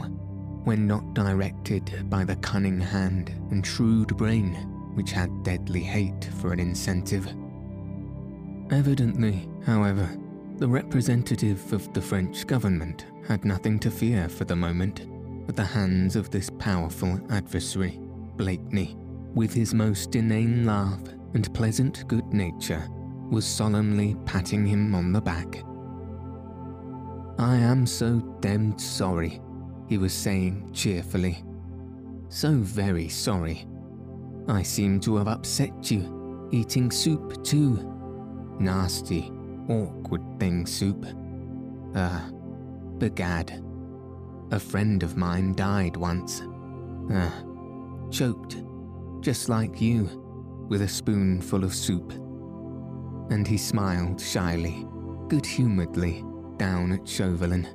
when 0.63 0.87
not 0.87 1.13
directed 1.13 2.09
by 2.09 2.23
the 2.23 2.37
cunning 2.37 2.79
hand 2.79 3.33
and 3.51 3.67
shrewd 3.67 4.15
brain 4.15 4.72
which 4.95 5.11
had 5.11 5.43
deadly 5.43 5.81
hate 5.81 6.29
for 6.39 6.53
an 6.53 6.59
incentive. 6.59 7.27
Evidently, 8.71 9.49
however, 9.65 10.09
the 10.57 10.67
representative 10.67 11.73
of 11.73 11.91
the 11.93 12.01
French 12.01 12.47
government 12.47 13.05
had 13.27 13.43
nothing 13.45 13.79
to 13.79 13.91
fear 13.91 14.29
for 14.29 14.45
the 14.45 14.55
moment 14.55 15.07
at 15.47 15.55
the 15.55 15.65
hands 15.65 16.15
of 16.15 16.29
this 16.29 16.49
powerful 16.59 17.19
adversary, 17.29 17.99
Blakeney, 18.37 18.95
with 19.33 19.53
his 19.53 19.73
most 19.73 20.15
inane 20.15 20.65
laugh 20.65 21.01
and 21.33 21.53
pleasant 21.53 22.07
good 22.07 22.25
nature, 22.33 22.87
was 23.29 23.45
solemnly 23.45 24.15
patting 24.25 24.65
him 24.65 24.93
on 24.95 25.11
the 25.11 25.21
back. 25.21 25.63
I 27.39 27.55
am 27.55 27.85
so 27.85 28.19
damned 28.39 28.79
sorry, 28.79 29.41
he 29.89 29.97
was 29.97 30.13
saying 30.13 30.69
cheerfully. 30.71 31.43
So 32.29 32.51
very 32.53 33.09
sorry. 33.09 33.67
I 34.47 34.61
seem 34.61 34.99
to 35.01 35.15
have 35.17 35.27
upset 35.27 35.89
you, 35.89 36.47
eating 36.51 36.91
soup 36.91 37.43
too. 37.43 37.89
Nasty, 38.59 39.31
awkward 39.69 40.21
thing, 40.39 40.65
soup. 40.65 41.05
Ah, 41.95 42.27
uh, 42.27 42.31
begad. 42.97 43.63
A 44.51 44.59
friend 44.59 45.01
of 45.01 45.17
mine 45.17 45.53
died 45.53 45.95
once. 45.95 46.41
Ah, 47.11 47.33
uh, 47.33 48.09
choked, 48.11 48.57
just 49.21 49.49
like 49.49 49.81
you, 49.81 50.65
with 50.69 50.81
a 50.81 50.87
spoonful 50.87 51.63
of 51.63 51.73
soup. 51.73 52.11
And 53.31 53.47
he 53.47 53.57
smiled 53.57 54.19
shyly, 54.19 54.85
good 55.29 55.45
humouredly, 55.45 56.23
down 56.57 56.91
at 56.91 57.07
Chauvelin. 57.07 57.67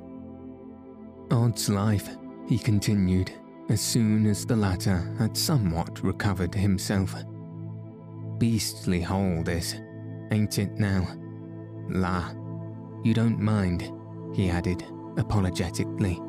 Odd's 1.31 1.69
life, 1.69 2.09
he 2.47 2.57
continued, 2.57 3.31
as 3.69 3.79
soon 3.79 4.25
as 4.25 4.45
the 4.45 4.55
latter 4.55 5.13
had 5.19 5.37
somewhat 5.37 6.03
recovered 6.03 6.53
himself. 6.55 7.15
Beastly 8.39 8.99
hole, 8.99 9.43
this, 9.43 9.75
ain't 10.31 10.57
it 10.57 10.71
now? 10.79 11.07
La, 11.87 12.31
you 13.03 13.13
don't 13.13 13.39
mind, 13.39 13.91
he 14.33 14.49
added 14.49 14.83
apologetically 15.17 16.19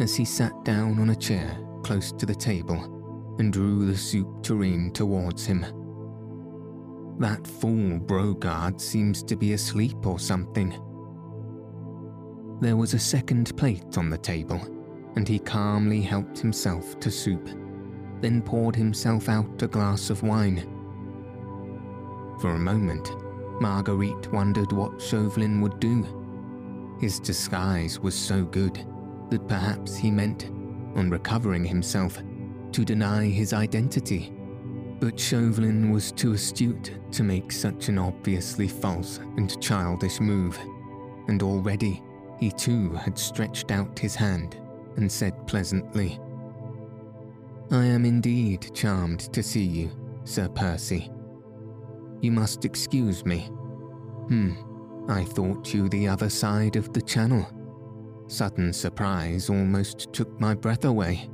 as 0.00 0.16
he 0.16 0.24
sat 0.24 0.64
down 0.64 0.98
on 0.98 1.10
a 1.10 1.16
chair 1.16 1.56
close 1.84 2.10
to 2.12 2.26
the 2.26 2.34
table 2.34 3.36
and 3.38 3.52
drew 3.52 3.86
the 3.86 3.96
soup 3.96 4.42
tureen 4.42 4.90
towards 4.92 5.46
him. 5.46 5.60
That 7.18 7.46
fool 7.46 7.98
Brogard 7.98 8.80
seems 8.80 9.22
to 9.24 9.36
be 9.36 9.52
asleep 9.52 10.06
or 10.06 10.18
something. 10.18 10.70
There 12.60 12.76
was 12.76 12.94
a 12.94 12.98
second 12.98 13.56
plate 13.56 13.98
on 13.98 14.10
the 14.10 14.18
table 14.18 14.77
and 15.18 15.26
he 15.26 15.40
calmly 15.40 16.00
helped 16.00 16.38
himself 16.38 17.00
to 17.00 17.10
soup, 17.10 17.48
then 18.20 18.40
poured 18.40 18.76
himself 18.76 19.28
out 19.28 19.60
a 19.60 19.66
glass 19.66 20.10
of 20.10 20.22
wine. 20.22 20.58
For 22.40 22.52
a 22.52 22.58
moment, 22.58 23.10
Marguerite 23.60 24.32
wondered 24.32 24.70
what 24.70 25.02
Chauvelin 25.02 25.60
would 25.60 25.80
do. 25.80 26.06
His 27.00 27.18
disguise 27.18 27.98
was 27.98 28.14
so 28.14 28.44
good 28.44 28.86
that 29.30 29.48
perhaps 29.48 29.96
he 29.96 30.08
meant, 30.08 30.44
on 30.94 31.10
recovering 31.10 31.64
himself, 31.64 32.22
to 32.70 32.84
deny 32.84 33.24
his 33.24 33.52
identity. 33.52 34.32
But 35.00 35.18
Chauvelin 35.18 35.90
was 35.90 36.12
too 36.12 36.34
astute 36.34 36.92
to 37.10 37.24
make 37.24 37.50
such 37.50 37.88
an 37.88 37.98
obviously 37.98 38.68
false 38.68 39.18
and 39.36 39.60
childish 39.60 40.20
move, 40.20 40.56
and 41.26 41.42
already 41.42 42.04
he 42.38 42.52
too 42.52 42.92
had 42.92 43.18
stretched 43.18 43.72
out 43.72 43.98
his 43.98 44.14
hand 44.14 44.56
and 44.98 45.10
said 45.10 45.46
pleasantly, 45.46 46.20
I 47.70 47.84
am 47.84 48.04
indeed 48.04 48.74
charmed 48.74 49.20
to 49.32 49.42
see 49.42 49.62
you, 49.62 49.90
Sir 50.24 50.48
Percy. 50.48 51.10
You 52.20 52.32
must 52.32 52.64
excuse 52.64 53.24
me. 53.24 53.42
Hmm, 54.28 54.52
I 55.08 55.24
thought 55.24 55.72
you 55.72 55.88
the 55.88 56.08
other 56.08 56.28
side 56.28 56.76
of 56.76 56.92
the 56.92 57.00
channel. 57.00 57.46
Sudden 58.26 58.72
surprise 58.72 59.48
almost 59.48 60.12
took 60.12 60.40
my 60.40 60.54
breath 60.54 60.84
away. 60.84 61.30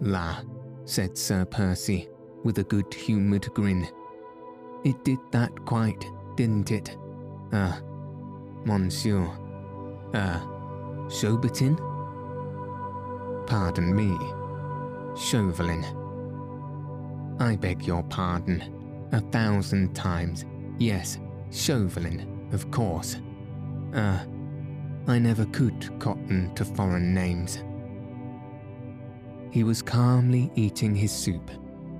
La, 0.00 0.40
said 0.84 1.16
Sir 1.16 1.46
Percy, 1.46 2.08
with 2.44 2.58
a 2.58 2.64
good 2.64 2.92
humoured 2.92 3.48
grin. 3.54 3.88
It 4.84 5.02
did 5.04 5.18
that 5.30 5.64
quite, 5.64 6.04
didn't 6.36 6.70
it? 6.70 6.96
Ah, 7.52 7.78
uh, 7.78 7.80
Monsieur. 8.66 9.26
Ah, 10.14 10.42
uh, 10.42 11.08
Chaubertin? 11.08 11.89
Pardon 13.50 13.92
me. 13.92 14.16
Chauvelin. 15.20 15.84
I 17.40 17.56
beg 17.56 17.82
your 17.84 18.04
pardon. 18.04 18.62
A 19.10 19.18
thousand 19.18 19.92
times. 19.92 20.44
Yes, 20.78 21.18
Chauvelin, 21.50 22.48
of 22.52 22.70
course. 22.70 23.16
Ah, 23.92 24.22
uh, 24.22 25.10
I 25.10 25.18
never 25.18 25.46
could 25.46 25.90
cotton 25.98 26.54
to 26.54 26.64
foreign 26.64 27.12
names. 27.12 27.64
He 29.50 29.64
was 29.64 29.82
calmly 29.82 30.52
eating 30.54 30.94
his 30.94 31.10
soup, 31.10 31.50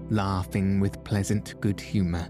laughing 0.09 0.79
with 0.79 1.03
pleasant 1.03 1.61
good 1.61 1.81
humour, 1.81 2.29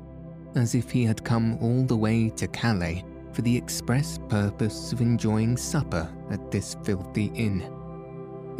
as 0.54 0.74
if 0.74 0.90
he 0.90 1.04
had 1.04 1.22
come 1.22 1.58
all 1.60 1.84
the 1.84 1.94
way 1.94 2.30
to 2.30 2.48
Calais 2.48 3.04
for 3.34 3.42
the 3.42 3.54
express 3.54 4.18
purpose 4.30 4.94
of 4.94 5.02
enjoying 5.02 5.58
supper 5.58 6.10
at 6.30 6.50
this 6.50 6.74
filthy 6.84 7.30
inn, 7.34 7.70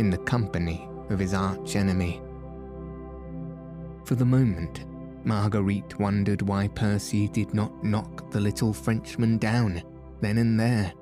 in 0.01 0.09
the 0.09 0.19
company 0.19 0.89
of 1.11 1.19
his 1.19 1.35
arch 1.35 1.77
enemy. 1.77 2.23
For 4.07 4.15
the 4.15 4.25
moment, 4.25 4.87
Marguerite 5.25 5.99
wondered 5.99 6.41
why 6.41 6.69
Percy 6.69 7.29
did 7.29 7.53
not 7.53 7.85
knock 7.85 8.31
the 8.31 8.41
little 8.41 8.73
Frenchman 8.73 9.37
down 9.37 9.83
then 10.23 10.39
and 10.39 10.59
there, 10.59 10.93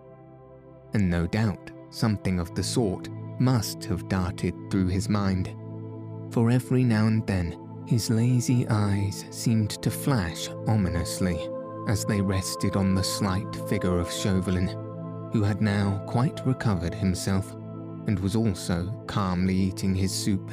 and 0.94 1.08
no 1.08 1.28
doubt 1.28 1.70
something 1.90 2.40
of 2.40 2.54
the 2.56 2.62
sort 2.62 3.08
must 3.40 3.84
have 3.84 4.08
darted 4.08 4.54
through 4.68 4.88
his 4.88 5.08
mind, 5.08 5.54
for 6.30 6.50
every 6.50 6.82
now 6.82 7.06
and 7.06 7.24
then 7.24 7.56
his 7.86 8.10
lazy 8.10 8.66
eyes 8.68 9.24
seemed 9.30 9.70
to 9.70 9.92
flash 9.92 10.48
ominously 10.66 11.48
as 11.86 12.04
they 12.04 12.20
rested 12.20 12.74
on 12.74 12.94
the 12.96 13.04
slight 13.04 13.54
figure 13.68 13.98
of 14.00 14.12
Chauvelin, 14.12 14.68
who 15.32 15.44
had 15.44 15.62
now 15.62 16.02
quite 16.06 16.44
recovered 16.44 16.94
himself 16.94 17.54
and 18.08 18.18
was 18.18 18.34
also 18.34 19.04
calmly 19.06 19.54
eating 19.54 19.94
his 19.94 20.12
soup. 20.12 20.50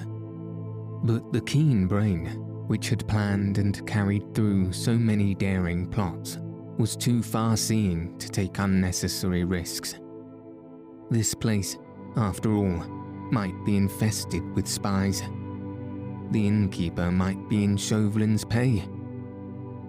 But 1.03 1.33
the 1.33 1.41
keen 1.41 1.87
brain, 1.87 2.27
which 2.67 2.89
had 2.89 3.07
planned 3.07 3.57
and 3.57 3.85
carried 3.87 4.35
through 4.35 4.73
so 4.73 4.95
many 4.95 5.33
daring 5.33 5.87
plots, 5.87 6.37
was 6.77 6.95
too 6.95 7.23
far 7.23 7.57
seeing 7.57 8.15
to 8.19 8.29
take 8.29 8.59
unnecessary 8.59 9.43
risks. 9.43 9.95
This 11.09 11.33
place 11.33 11.77
after 12.17 12.53
all, 12.53 12.83
might 13.31 13.55
be 13.65 13.75
infested 13.75 14.43
with 14.55 14.67
spies. 14.67 15.21
The 16.31 16.47
innkeeper 16.47 17.11
might 17.11 17.49
be 17.49 17.63
in 17.63 17.77
Chauvelin's 17.77 18.45
pay. 18.45 18.79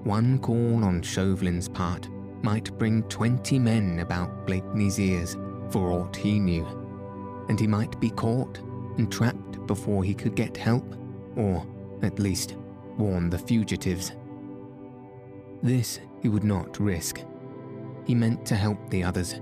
One 0.04 0.38
call 0.38 0.84
on 0.84 1.02
Chauvelin's 1.02 1.68
part 1.68 2.08
might 2.42 2.76
bring 2.78 3.02
twenty 3.04 3.58
men 3.58 4.00
about 4.00 4.46
Blakeney's 4.46 4.98
ears 4.98 5.36
for 5.70 5.92
aught 5.92 6.14
he 6.14 6.38
knew, 6.38 6.64
and 7.48 7.58
he 7.58 7.66
might 7.66 7.98
be 8.00 8.10
caught 8.10 8.58
and 8.98 9.10
trapped 9.10 9.66
before 9.66 10.04
he 10.04 10.14
could 10.14 10.34
get 10.34 10.56
help, 10.56 10.96
or, 11.36 11.66
at 12.02 12.18
least, 12.18 12.56
warn 12.96 13.30
the 13.30 13.38
fugitives. 13.38 14.12
This 15.62 16.00
he 16.22 16.28
would 16.28 16.44
not 16.44 16.78
risk. 16.80 17.20
He 18.06 18.14
meant 18.14 18.46
to 18.46 18.54
help 18.56 18.90
the 18.90 19.02
others, 19.02 19.40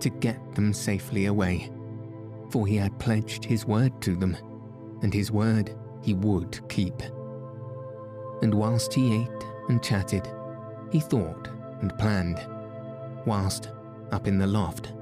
to 0.00 0.10
get 0.10 0.54
them 0.54 0.72
safely 0.72 1.26
away 1.26 1.70
for 2.50 2.66
he 2.66 2.76
had 2.76 2.98
pledged 2.98 3.44
his 3.44 3.66
word 3.66 4.00
to 4.02 4.16
them, 4.16 4.36
and 5.02 5.12
his 5.12 5.30
word 5.30 5.74
he 6.02 6.14
would 6.14 6.58
keep. 6.68 7.00
And 8.42 8.54
whilst 8.54 8.94
he 8.94 9.22
ate 9.22 9.44
and 9.68 9.82
chatted, 9.82 10.30
he 10.90 11.00
thought 11.00 11.48
and 11.80 11.96
planned, 11.98 12.38
whilst, 13.26 13.70
up 14.10 14.26
in 14.26 14.38
the 14.38 14.46
loft, 14.46 14.92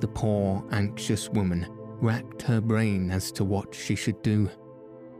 the 0.00 0.08
poor, 0.08 0.62
anxious 0.72 1.28
woman 1.30 1.66
racked 2.00 2.42
her 2.42 2.60
brain 2.60 3.10
as 3.10 3.30
to 3.32 3.44
what 3.44 3.74
she 3.74 3.94
should 3.94 4.20
do, 4.22 4.50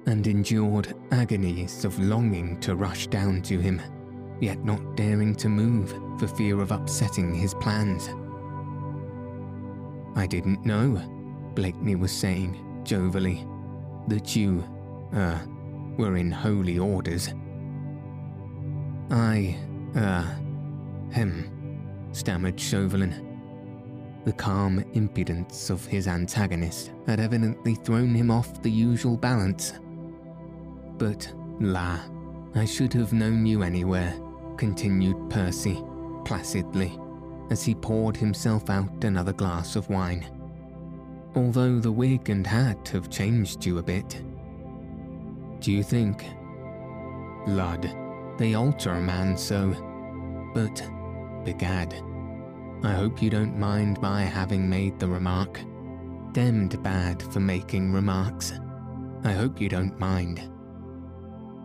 and 0.06 0.26
endured 0.26 0.94
agonies 1.12 1.84
of 1.84 1.98
longing 1.98 2.58
to 2.60 2.76
rush 2.76 3.06
down 3.06 3.42
to 3.42 3.58
him, 3.58 3.80
yet 4.40 4.64
not 4.64 4.96
daring 4.96 5.34
to 5.36 5.48
move 5.48 5.94
for 6.18 6.26
fear 6.26 6.60
of 6.60 6.72
upsetting 6.72 7.34
his 7.34 7.54
plans. 7.54 8.08
I 10.16 10.26
didn't 10.26 10.64
know, 10.64 11.00
Blakeney 11.54 11.96
was 11.96 12.12
saying, 12.12 12.82
jovially, 12.84 13.46
that 14.08 14.34
you, 14.34 14.64
er, 15.12 15.40
uh, 15.40 15.46
were 15.96 16.16
in 16.16 16.30
holy 16.30 16.78
orders. 16.78 17.32
I, 19.10 19.58
er, 19.96 20.00
uh, 20.00 21.12
him, 21.12 22.08
stammered 22.12 22.58
Chauvelin. 22.58 23.29
The 24.24 24.32
calm 24.32 24.84
impudence 24.92 25.70
of 25.70 25.84
his 25.86 26.06
antagonist 26.06 26.92
had 27.06 27.20
evidently 27.20 27.74
thrown 27.74 28.14
him 28.14 28.30
off 28.30 28.62
the 28.62 28.70
usual 28.70 29.16
balance. 29.16 29.72
But, 30.98 31.32
la, 31.58 31.98
I 32.54 32.64
should 32.64 32.92
have 32.92 33.12
known 33.12 33.46
you 33.46 33.62
anywhere, 33.62 34.14
continued 34.56 35.30
Percy, 35.30 35.82
placidly, 36.24 36.98
as 37.50 37.62
he 37.62 37.74
poured 37.74 38.16
himself 38.16 38.68
out 38.68 39.04
another 39.04 39.32
glass 39.32 39.76
of 39.76 39.88
wine 39.88 40.26
although 41.34 41.78
the 41.78 41.92
wig 41.92 42.28
and 42.30 42.46
hat 42.46 42.88
have 42.88 43.10
changed 43.10 43.64
you 43.64 43.78
a 43.78 43.82
bit. 43.82 44.22
Do 45.60 45.72
you 45.72 45.82
think? 45.82 46.24
Lud, 47.46 47.90
they 48.38 48.54
alter 48.54 48.90
a 48.90 49.00
man 49.00 49.36
so. 49.36 49.70
But, 50.54 50.82
begad, 51.44 52.02
I 52.82 52.92
hope 52.92 53.20
you 53.20 53.30
don't 53.30 53.58
mind 53.58 54.00
my 54.00 54.22
having 54.22 54.68
made 54.68 54.98
the 54.98 55.08
remark. 55.08 55.60
Demmed 56.32 56.82
bad 56.82 57.22
for 57.22 57.40
making 57.40 57.92
remarks. 57.92 58.54
I 59.24 59.32
hope 59.32 59.60
you 59.60 59.68
don't 59.68 59.98
mind. 59.98 60.50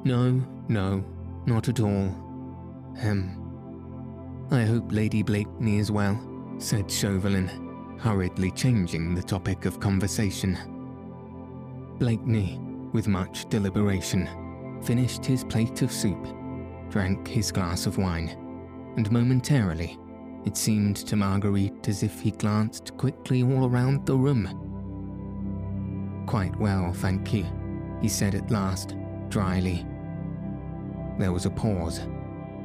No, 0.04 0.42
no, 0.68 1.06
not 1.46 1.70
at 1.70 1.80
all. 1.80 2.94
Hem. 2.98 3.42
I 4.52 4.64
hope 4.64 4.92
Lady 4.92 5.24
Blakeney 5.24 5.80
is 5.80 5.92
well, 5.92 6.20
said 6.60 6.92
Chauvelin 6.92 7.50
hurriedly 8.00 8.52
changing 8.52 9.16
the 9.16 9.24
topic 9.24 9.66
of 9.66 9.80
conversation. 9.80 10.58
Blakeney, 11.98 12.60
with 12.92 13.08
much 13.08 13.50
deliberation, 13.50 14.30
finished 14.84 15.26
his 15.26 15.44
plate 15.44 15.82
of 15.82 15.92
soup, 15.92 16.28
drank 16.90 17.28
his 17.28 17.52
glass 17.52 17.86
of 17.86 17.98
wine, 17.98 18.30
and 18.98 19.12
momentarily 19.12 19.98
it 20.46 20.56
seemed 20.56 20.96
to 20.98 21.16
Marguerite 21.16 21.88
as 21.88 22.04
if 22.04 22.20
he 22.20 22.32
glanced 22.32 22.96
quickly 22.98 23.44
all 23.44 23.68
around 23.68 24.06
the 24.06 24.16
room. 24.16 24.48
Quite 26.28 26.56
well, 26.60 26.94
thank 26.94 27.34
you, 27.34 27.46
he 28.02 28.08
said 28.08 28.36
at 28.36 28.52
last, 28.52 28.96
dryly. 29.30 29.86
There 31.18 31.32
was 31.32 31.46
a 31.46 31.50
pause, 31.50 32.02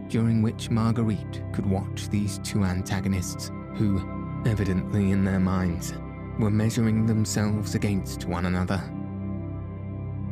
during 0.08 0.42
which 0.42 0.70
Marguerite 0.70 1.42
could 1.52 1.66
watch 1.66 2.08
these 2.08 2.38
two 2.40 2.64
antagonists 2.64 3.50
who, 3.74 3.98
evidently 4.46 5.12
in 5.12 5.24
their 5.24 5.40
minds, 5.40 5.94
were 6.38 6.50
measuring 6.50 7.06
themselves 7.06 7.74
against 7.74 8.24
one 8.24 8.46
another. 8.46 8.82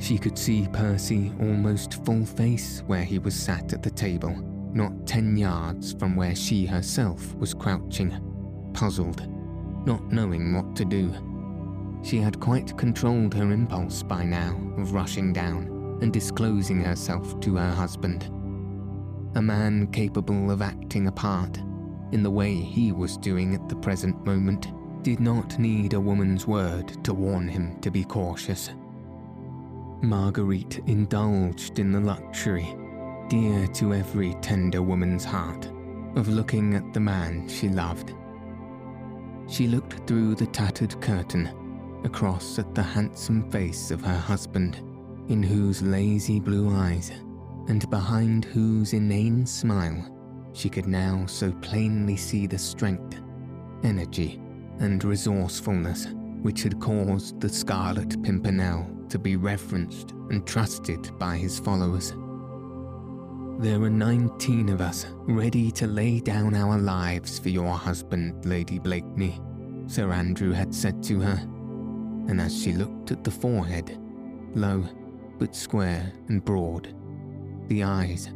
She 0.00 0.18
could 0.18 0.38
see 0.38 0.68
Percy 0.72 1.32
almost 1.40 2.04
full 2.04 2.24
face 2.24 2.82
where 2.86 3.04
he 3.04 3.18
was 3.18 3.34
sat 3.34 3.72
at 3.72 3.82
the 3.82 3.90
table, 3.90 4.36
not 4.74 5.06
ten 5.06 5.36
yards 5.36 5.94
from 5.94 6.16
where 6.16 6.34
she 6.34 6.66
herself 6.66 7.34
was 7.36 7.54
crouching, 7.54 8.18
puzzled, 8.74 9.26
not 9.86 10.12
knowing 10.12 10.54
what 10.54 10.76
to 10.76 10.84
do. 10.84 11.14
She 12.02 12.18
had 12.18 12.40
quite 12.40 12.76
controlled 12.76 13.34
her 13.34 13.50
impulse 13.52 14.02
by 14.02 14.24
now 14.24 14.56
of 14.76 14.92
rushing 14.92 15.32
down 15.32 15.98
and 16.02 16.12
disclosing 16.12 16.80
herself 16.80 17.38
to 17.40 17.56
her 17.56 17.70
husband. 17.72 18.30
A 19.34 19.42
man 19.42 19.88
capable 19.88 20.50
of 20.50 20.62
acting 20.62 21.08
a 21.08 21.12
part 21.12 21.58
in 22.12 22.22
the 22.22 22.30
way 22.30 22.54
he 22.54 22.92
was 22.92 23.16
doing 23.18 23.54
at 23.54 23.68
the 23.68 23.76
present 23.76 24.24
moment, 24.24 24.68
did 25.02 25.20
not 25.20 25.58
need 25.58 25.92
a 25.92 26.00
woman's 26.00 26.46
word 26.46 27.04
to 27.04 27.14
warn 27.14 27.46
him 27.46 27.78
to 27.80 27.90
be 27.90 28.04
cautious. 28.04 28.70
Marguerite 30.02 30.80
indulged 30.86 31.78
in 31.78 31.92
the 31.92 32.00
luxury, 32.00 32.74
dear 33.28 33.66
to 33.66 33.92
every 33.92 34.34
tender 34.40 34.80
woman's 34.80 35.24
heart, 35.24 35.68
of 36.16 36.28
looking 36.28 36.74
at 36.74 36.94
the 36.94 37.00
man 37.00 37.46
she 37.46 37.68
loved. 37.68 38.14
She 39.46 39.66
looked 39.66 40.06
through 40.06 40.34
the 40.34 40.46
tattered 40.46 40.98
curtain, 41.02 41.50
across 42.04 42.58
at 42.58 42.74
the 42.74 42.82
handsome 42.82 43.50
face 43.50 43.90
of 43.90 44.00
her 44.00 44.16
husband, 44.16 44.76
in 45.28 45.42
whose 45.42 45.82
lazy 45.82 46.40
blue 46.40 46.74
eyes, 46.74 47.10
and 47.68 47.88
behind 47.90 48.46
whose 48.46 48.94
inane 48.94 49.44
smile, 49.44 50.50
she 50.54 50.70
could 50.70 50.86
now 50.86 51.26
so 51.26 51.52
plainly 51.60 52.16
see 52.16 52.46
the 52.46 52.58
strength, 52.58 53.20
energy, 53.84 54.40
and 54.78 55.04
resourcefulness 55.04 56.06
which 56.40 56.62
had 56.62 56.80
caused 56.80 57.40
the 57.40 57.48
Scarlet 57.48 58.22
Pimpernel 58.22 58.88
to 59.10 59.18
be 59.18 59.36
reverenced 59.36 60.12
and 60.30 60.46
trusted 60.46 61.10
by 61.18 61.36
his 61.36 61.58
followers. 61.58 62.14
There 63.58 63.82
are 63.82 63.90
nineteen 63.90 64.68
of 64.68 64.80
us 64.80 65.06
ready 65.22 65.72
to 65.72 65.88
lay 65.88 66.20
down 66.20 66.54
our 66.54 66.78
lives 66.78 67.40
for 67.40 67.48
your 67.48 67.72
husband, 67.72 68.44
Lady 68.44 68.78
Blakeney, 68.78 69.40
Sir 69.88 70.12
Andrew 70.12 70.52
had 70.52 70.72
said 70.72 71.02
to 71.02 71.18
her, 71.18 71.40
and 72.28 72.40
as 72.40 72.56
she 72.56 72.72
looked 72.72 73.10
at 73.10 73.24
the 73.24 73.32
forehead, 73.32 73.98
low 74.54 74.84
but 75.40 75.56
square 75.56 76.12
and 76.28 76.44
broad, 76.44 76.94
the 77.66 77.82
eyes, 77.82 78.30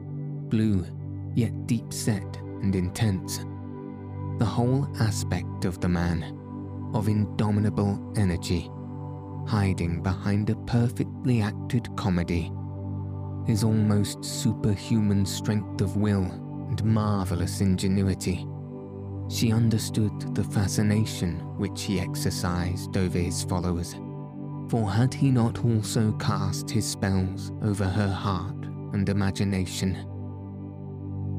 blue 0.48 0.84
yet 1.36 1.68
deep 1.68 1.92
set 1.92 2.36
and 2.60 2.74
intense, 2.74 3.44
the 4.38 4.44
whole 4.44 4.88
aspect 4.98 5.64
of 5.64 5.80
the 5.80 5.88
man, 5.88 6.36
of 6.94 7.06
indomitable 7.06 8.12
energy, 8.16 8.68
hiding 9.46 10.02
behind 10.02 10.50
a 10.50 10.56
perfectly 10.56 11.42
acted 11.42 11.94
comedy 11.94 12.50
his 13.47 13.64
almost 13.64 14.24
superhuman 14.24 15.26
strength 15.26 15.80
of 15.80 15.97
will 15.97 16.24
and 16.68 16.84
marvellous 16.84 17.61
ingenuity. 17.61 18.47
She 19.28 19.53
understood 19.53 20.34
the 20.34 20.45
fascination 20.45 21.38
which 21.59 21.82
he 21.82 22.01
exercised 22.01 22.97
over 22.97 23.18
his 23.18 23.43
followers, 23.45 23.95
for 24.68 24.90
had 24.90 25.12
he 25.12 25.30
not 25.30 25.64
also 25.64 26.12
cast 26.12 26.70
his 26.70 26.86
spells 26.88 27.53
over 27.62 27.84
her 27.84 28.11
heart 28.11 28.64
and 28.93 29.09
imagination? 29.09 30.07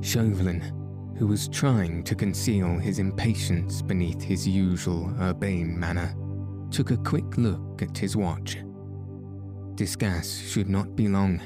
Chauvelin, 0.02 0.62
who 1.18 1.28
was 1.28 1.48
trying 1.48 2.04
to 2.04 2.16
conceal 2.16 2.78
his 2.78 3.00
impatience 3.00 3.82
beneath 3.82 4.22
his 4.22 4.48
usual 4.48 5.14
urbane 5.20 5.80
manner, 5.80 6.16
took 6.72 6.92
a 6.92 6.98
quick 6.98 7.38
look 7.38 7.82
at 7.82 7.98
his 7.98 8.16
watch. 8.16 8.58
Desgas 9.76 10.42
should 10.52 10.70
not 10.70 10.96
be 10.96 11.08
long 11.08 11.40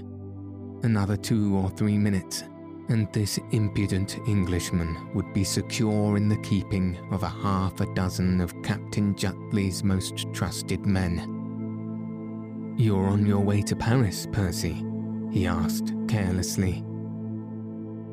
Another 0.83 1.17
two 1.17 1.57
or 1.57 1.69
three 1.71 1.97
minutes, 1.97 2.43
and 2.89 3.11
this 3.11 3.39
impudent 3.51 4.19
Englishman 4.27 5.11
would 5.13 5.33
be 5.33 5.43
secure 5.43 6.17
in 6.17 6.29
the 6.29 6.37
keeping 6.37 6.97
of 7.11 7.23
a 7.23 7.29
half 7.29 7.81
a 7.81 7.93
dozen 7.95 8.39
of 8.39 8.61
Captain 8.61 9.15
Jutley's 9.15 9.83
most 9.83 10.31
trusted 10.33 10.85
men. 10.85 12.75
You're 12.77 13.07
on 13.07 13.25
your 13.25 13.39
way 13.39 13.63
to 13.63 13.75
Paris, 13.75 14.27
Percy? 14.31 14.85
he 15.31 15.47
asked 15.47 15.93
carelessly. 16.07 16.85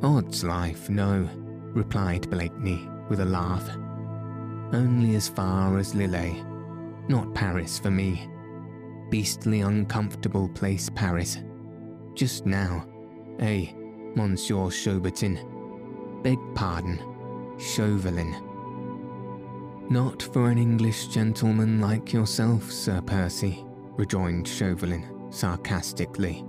Odds 0.02 0.42
life, 0.42 0.88
no, 0.88 1.28
replied 1.74 2.30
Blakeney 2.30 2.88
with 3.10 3.20
a 3.20 3.24
laugh. 3.26 3.68
Only 4.72 5.16
as 5.16 5.28
far 5.28 5.76
as 5.78 5.94
Lille. 5.94 6.34
Not 7.08 7.34
Paris 7.34 7.78
for 7.78 7.90
me. 7.90 8.26
Beastly 9.10 9.60
uncomfortable 9.60 10.48
place, 10.48 10.90
Paris 10.94 11.38
just 12.14 12.46
now. 12.46 12.86
Eh, 13.40 13.66
Monsieur 14.14 14.70
Chaubertin. 14.70 15.38
Beg 16.22 16.38
pardon, 16.54 16.98
Chauvelin. 17.58 18.34
Not 19.90 20.22
for 20.22 20.48
an 20.48 20.58
English 20.58 21.08
gentleman 21.08 21.80
like 21.80 22.12
yourself, 22.12 22.70
Sir 22.70 23.00
Percy, 23.02 23.64
rejoined 23.96 24.48
Chauvelin 24.48 25.04
sarcastically, 25.30 26.44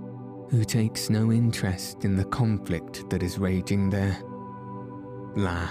who 0.48 0.64
takes 0.64 1.10
no 1.10 1.32
interest 1.32 2.04
in 2.04 2.16
the 2.16 2.24
conflict 2.24 3.10
that 3.10 3.22
is 3.22 3.38
raging 3.38 3.90
there. 3.90 4.16
La, 5.34 5.70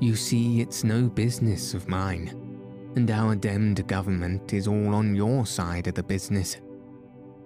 you 0.00 0.16
see, 0.16 0.60
it's 0.60 0.84
no 0.84 1.08
business 1.08 1.72
of 1.72 1.88
mine, 1.88 2.36
and 2.96 3.10
our 3.10 3.34
demmed 3.36 3.86
government 3.86 4.52
is 4.52 4.68
all 4.68 4.94
on 4.94 5.14
your 5.14 5.46
side 5.46 5.86
of 5.86 5.94
the 5.94 6.02
business. 6.02 6.56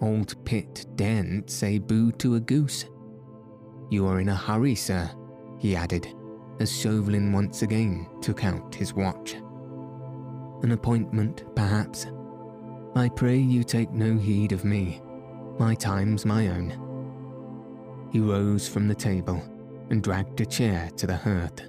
Old 0.01 0.44
Pitt 0.44 0.84
daren't 0.97 1.51
say 1.51 1.78
boo 1.78 2.12
to 2.12 2.34
a 2.34 2.40
goose. 2.40 2.84
You 3.90 4.07
are 4.07 4.20
in 4.20 4.28
a 4.28 4.36
hurry, 4.36 4.74
sir, 4.74 5.11
he 5.59 5.74
added, 5.74 6.14
as 6.61 6.76
Chauvelin 6.76 7.32
once 7.32 7.62
again 7.62 8.07
took 8.20 8.44
out 8.44 8.74
his 8.74 8.92
watch. 8.92 9.34
An 10.62 10.72
appointment, 10.72 11.44
perhaps. 11.55 12.07
I 12.94 13.09
pray 13.09 13.36
you 13.36 13.62
take 13.64 13.90
no 13.90 14.16
heed 14.16 14.53
of 14.53 14.64
me. 14.64 15.01
My 15.59 15.74
time's 15.74 16.26
my 16.26 16.49
own. 16.49 16.70
He 18.12 18.20
rose 18.20 18.68
from 18.68 18.88
the 18.88 18.94
table 18.94 19.42
and 19.90 20.03
dragged 20.03 20.40
a 20.40 20.47
chair 20.47 20.90
to 20.97 21.07
the 21.07 21.16
hearth. 21.16 21.62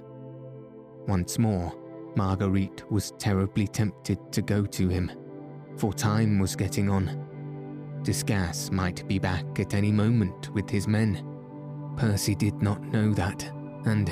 Once 1.06 1.38
more, 1.38 1.72
Marguerite 2.14 2.90
was 2.90 3.12
terribly 3.18 3.66
tempted 3.66 4.32
to 4.32 4.42
go 4.42 4.66
to 4.66 4.88
him, 4.88 5.10
for 5.76 5.92
time 5.92 6.38
was 6.38 6.56
getting 6.56 6.90
on 6.90 7.27
Desgas 8.02 8.70
might 8.70 9.06
be 9.08 9.18
back 9.18 9.44
at 9.58 9.74
any 9.74 9.92
moment 9.92 10.52
with 10.54 10.68
his 10.70 10.88
men. 10.88 11.24
Percy 11.96 12.34
did 12.34 12.62
not 12.62 12.82
know 12.82 13.12
that, 13.12 13.42
and 13.84 14.10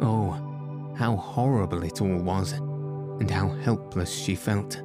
oh, 0.00 0.94
how 0.96 1.16
horrible 1.16 1.82
it 1.82 2.00
all 2.00 2.18
was, 2.18 2.52
and 2.52 3.30
how 3.30 3.48
helpless 3.48 4.12
she 4.14 4.34
felt. 4.34 4.82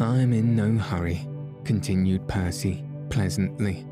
I'm 0.00 0.32
in 0.32 0.56
no 0.56 0.72
hurry, 0.76 1.28
continued 1.64 2.26
Percy 2.28 2.84
pleasantly. 3.10 3.86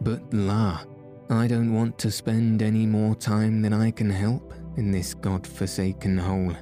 But 0.00 0.22
la, 0.32 0.80
I 1.28 1.46
don't 1.46 1.72
want 1.74 1.98
to 1.98 2.10
spend 2.10 2.62
any 2.62 2.86
more 2.86 3.14
time 3.14 3.62
than 3.62 3.72
I 3.72 3.90
can 3.90 4.10
help 4.10 4.54
in 4.76 4.90
this 4.90 5.14
god-forsaken 5.14 6.18
hole. 6.18 6.54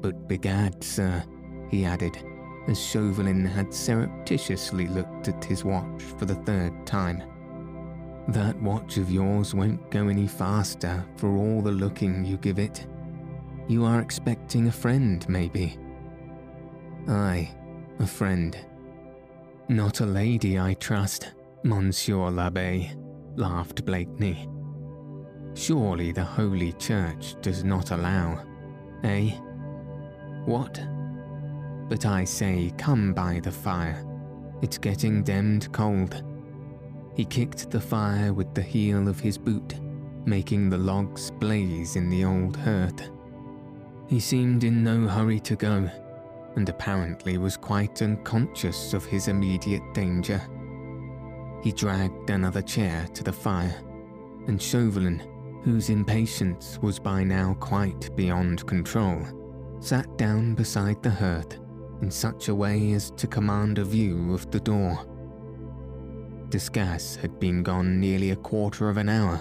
But 0.00 0.26
begad, 0.26 0.82
sir, 0.82 1.22
he 1.70 1.84
added, 1.84 2.16
as 2.68 2.80
Chauvelin 2.80 3.44
had 3.44 3.72
surreptitiously 3.72 4.88
looked 4.88 5.28
at 5.28 5.44
his 5.44 5.64
watch 5.64 6.02
for 6.02 6.24
the 6.24 6.34
third 6.34 6.86
time. 6.86 7.22
That 8.28 8.60
watch 8.62 8.98
of 8.98 9.10
yours 9.10 9.54
won't 9.54 9.90
go 9.90 10.08
any 10.08 10.28
faster 10.28 11.04
for 11.16 11.36
all 11.36 11.60
the 11.60 11.72
looking 11.72 12.24
you 12.24 12.36
give 12.36 12.58
it. 12.58 12.86
You 13.68 13.84
are 13.84 14.00
expecting 14.00 14.68
a 14.68 14.72
friend, 14.72 15.28
maybe. 15.28 15.76
Aye, 17.08 17.52
a 17.98 18.06
friend. 18.06 18.56
Not 19.68 20.00
a 20.00 20.06
lady, 20.06 20.58
I 20.58 20.74
trust, 20.74 21.32
Monsieur 21.64 22.30
l'Abbe, 22.30 22.90
laughed 23.36 23.84
Blakeney. 23.84 24.48
Surely 25.54 26.12
the 26.12 26.24
Holy 26.24 26.72
Church 26.74 27.34
does 27.42 27.64
not 27.64 27.90
allow, 27.90 28.44
eh? 29.04 29.30
What? 30.44 30.80
But 31.88 32.06
I 32.06 32.24
say, 32.24 32.72
come 32.78 33.12
by 33.12 33.40
the 33.40 33.52
fire. 33.52 34.04
It's 34.62 34.78
getting 34.78 35.24
demmed 35.24 35.70
cold. 35.72 36.22
He 37.14 37.24
kicked 37.24 37.70
the 37.70 37.80
fire 37.80 38.32
with 38.32 38.54
the 38.54 38.62
heel 38.62 39.08
of 39.08 39.20
his 39.20 39.36
boot, 39.36 39.74
making 40.24 40.70
the 40.70 40.78
logs 40.78 41.30
blaze 41.32 41.96
in 41.96 42.08
the 42.08 42.24
old 42.24 42.56
hearth. 42.56 43.10
He 44.06 44.20
seemed 44.20 44.64
in 44.64 44.84
no 44.84 45.06
hurry 45.06 45.40
to 45.40 45.56
go, 45.56 45.90
and 46.56 46.68
apparently 46.68 47.38
was 47.38 47.56
quite 47.56 48.02
unconscious 48.02 48.94
of 48.94 49.04
his 49.04 49.28
immediate 49.28 49.82
danger. 49.94 50.40
He 51.62 51.72
dragged 51.72 52.30
another 52.30 52.62
chair 52.62 53.06
to 53.14 53.24
the 53.24 53.32
fire, 53.32 53.74
and 54.46 54.60
Chauvelin, 54.60 55.22
whose 55.62 55.90
impatience 55.90 56.78
was 56.82 56.98
by 56.98 57.24
now 57.24 57.54
quite 57.60 58.14
beyond 58.16 58.66
control, 58.66 59.26
sat 59.80 60.16
down 60.16 60.54
beside 60.54 61.02
the 61.02 61.10
hearth 61.10 61.58
in 62.02 62.10
such 62.10 62.48
a 62.48 62.54
way 62.54 62.92
as 62.92 63.10
to 63.12 63.26
command 63.26 63.78
a 63.78 63.84
view 63.84 64.34
of 64.34 64.50
the 64.50 64.60
door. 64.60 65.06
Desgas 66.50 67.16
had 67.16 67.40
been 67.40 67.62
gone 67.62 67.98
nearly 67.98 68.30
a 68.32 68.36
quarter 68.36 68.90
of 68.90 68.98
an 68.98 69.08
hour. 69.08 69.40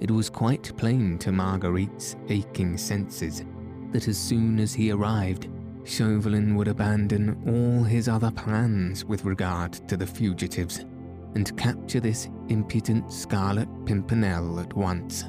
It 0.00 0.10
was 0.10 0.30
quite 0.30 0.74
plain 0.78 1.18
to 1.18 1.30
Marguerite's 1.30 2.16
aching 2.28 2.78
senses 2.78 3.44
that 3.92 4.08
as 4.08 4.16
soon 4.16 4.58
as 4.58 4.72
he 4.72 4.90
arrived, 4.90 5.48
Chauvelin 5.84 6.54
would 6.54 6.68
abandon 6.68 7.36
all 7.46 7.84
his 7.84 8.08
other 8.08 8.30
plans 8.30 9.04
with 9.04 9.24
regard 9.24 9.72
to 9.88 9.96
the 9.96 10.06
fugitives 10.06 10.86
and 11.34 11.56
capture 11.58 12.00
this 12.00 12.28
impudent 12.48 13.12
Scarlet 13.12 13.68
Pimpernel 13.84 14.60
at 14.60 14.72
once. 14.74 15.24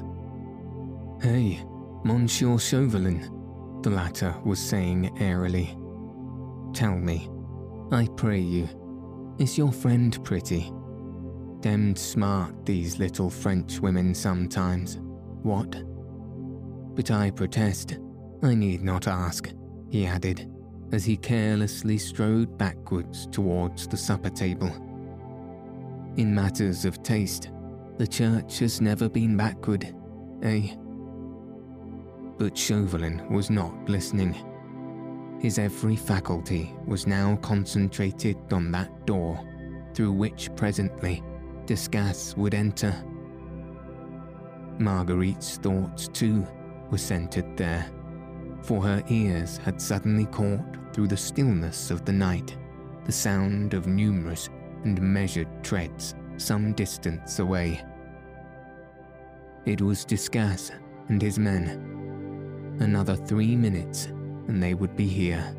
Hey, 1.20 1.64
Monsieur 2.04 2.58
Chauvelin, 2.58 3.30
the 3.82 3.90
latter 3.90 4.34
was 4.44 4.58
saying 4.58 5.10
airily. 5.20 5.76
Tell 6.74 6.96
me, 6.98 7.30
I 7.92 8.08
pray 8.16 8.40
you, 8.40 8.68
is 9.38 9.56
your 9.56 9.70
friend 9.70 10.18
pretty? 10.24 10.72
Demmed 11.60 11.96
smart, 11.96 12.66
these 12.66 12.98
little 12.98 13.30
French 13.30 13.78
women 13.78 14.12
sometimes. 14.12 14.98
What? 15.44 15.70
But 16.96 17.12
I 17.12 17.30
protest, 17.30 17.98
I 18.42 18.54
need 18.56 18.82
not 18.82 19.06
ask, 19.06 19.52
he 19.88 20.04
added, 20.04 20.50
as 20.90 21.04
he 21.04 21.16
carelessly 21.16 21.96
strode 21.96 22.58
backwards 22.58 23.28
towards 23.28 23.86
the 23.86 23.96
supper 23.96 24.30
table. 24.30 24.72
In 26.16 26.34
matters 26.34 26.84
of 26.84 27.04
taste, 27.04 27.50
the 27.98 28.06
church 28.06 28.58
has 28.58 28.80
never 28.80 29.08
been 29.08 29.36
backward, 29.36 29.94
eh? 30.42 30.74
But 32.36 32.58
Chauvelin 32.58 33.32
was 33.32 33.48
not 33.48 33.88
listening. 33.88 34.34
His 35.44 35.58
every 35.58 35.94
faculty 35.94 36.74
was 36.86 37.06
now 37.06 37.36
concentrated 37.42 38.38
on 38.50 38.72
that 38.72 39.04
door, 39.04 39.38
through 39.92 40.12
which 40.12 40.48
presently 40.56 41.22
Desgas 41.66 42.34
would 42.38 42.54
enter. 42.54 42.94
Marguerite's 44.78 45.58
thoughts, 45.58 46.08
too, 46.08 46.46
were 46.90 46.96
centred 46.96 47.58
there, 47.58 47.84
for 48.62 48.82
her 48.82 49.02
ears 49.08 49.58
had 49.58 49.82
suddenly 49.82 50.24
caught 50.24 50.78
through 50.94 51.08
the 51.08 51.16
stillness 51.18 51.90
of 51.90 52.06
the 52.06 52.12
night 52.12 52.56
the 53.04 53.12
sound 53.12 53.74
of 53.74 53.86
numerous 53.86 54.48
and 54.84 54.98
measured 55.02 55.62
treads 55.62 56.14
some 56.38 56.72
distance 56.72 57.38
away. 57.38 57.84
It 59.66 59.82
was 59.82 60.06
Desgas 60.06 60.70
and 61.10 61.20
his 61.20 61.38
men. 61.38 62.78
Another 62.80 63.14
three 63.14 63.54
minutes 63.54 64.08
and 64.48 64.62
they 64.62 64.74
would 64.74 64.96
be 64.96 65.06
here. 65.06 65.56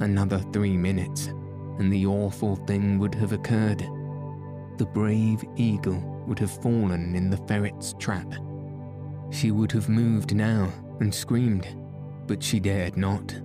Another 0.00 0.38
three 0.52 0.76
minutes 0.76 1.28
and 1.78 1.92
the 1.92 2.06
awful 2.06 2.56
thing 2.56 2.98
would 2.98 3.14
have 3.14 3.32
occurred. 3.32 3.80
The 4.78 4.86
brave 4.92 5.44
eagle 5.56 6.00
would 6.26 6.38
have 6.38 6.62
fallen 6.62 7.14
in 7.14 7.30
the 7.30 7.36
ferret's 7.48 7.94
trap. 7.98 8.32
She 9.30 9.50
would 9.50 9.72
have 9.72 9.88
moved 9.88 10.34
now 10.34 10.70
and 11.00 11.14
screamed, 11.14 11.66
but 12.26 12.42
she 12.42 12.60
dared 12.60 12.96
not, 12.96 13.40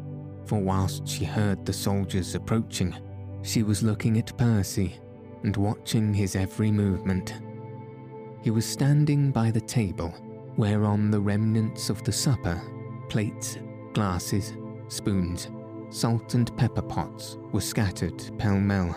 for 0.46 0.60
whilst 0.60 1.08
she 1.08 1.26
heard 1.26 1.66
the 1.66 1.74
soldiers 1.74 2.36
approaching, 2.36 2.96
she 3.42 3.64
was 3.64 3.84
looking 3.84 4.18
at 4.18 4.38
Percy 4.38 5.00
and 5.44 5.56
watching 5.56 6.14
his 6.14 6.36
every 6.36 6.72
movement. 6.72 7.36
He 8.44 8.52
was 8.52 8.66
standing 8.66 9.32
by 9.32 9.52
the 9.52 9.62
table, 9.62 10.14
whereon 10.58 11.12
the 11.12 11.20
remnants 11.20 11.90
of 11.90 12.04
the 12.04 12.12
supper, 12.12 12.62
plates, 13.10 13.58
glasses, 14.00 14.54
spoons, 14.88 15.50
salt 15.90 16.34
and 16.34 16.56
pepper 16.56 16.82
pots 16.82 17.38
were 17.52 17.60
scattered 17.60 18.18
pell 18.38 18.58
mell. 18.58 18.96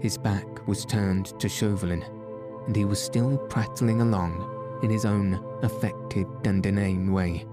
His 0.00 0.18
back 0.18 0.66
was 0.66 0.84
turned 0.84 1.38
to 1.38 1.48
Chauvelin, 1.48 2.02
and 2.66 2.74
he 2.74 2.84
was 2.84 3.00
still 3.00 3.38
prattling 3.38 4.00
along 4.00 4.80
in 4.82 4.90
his 4.90 5.04
own 5.04 5.40
affected 5.62 6.26
and 6.44 6.66
inane 6.66 7.12
way. 7.12 7.46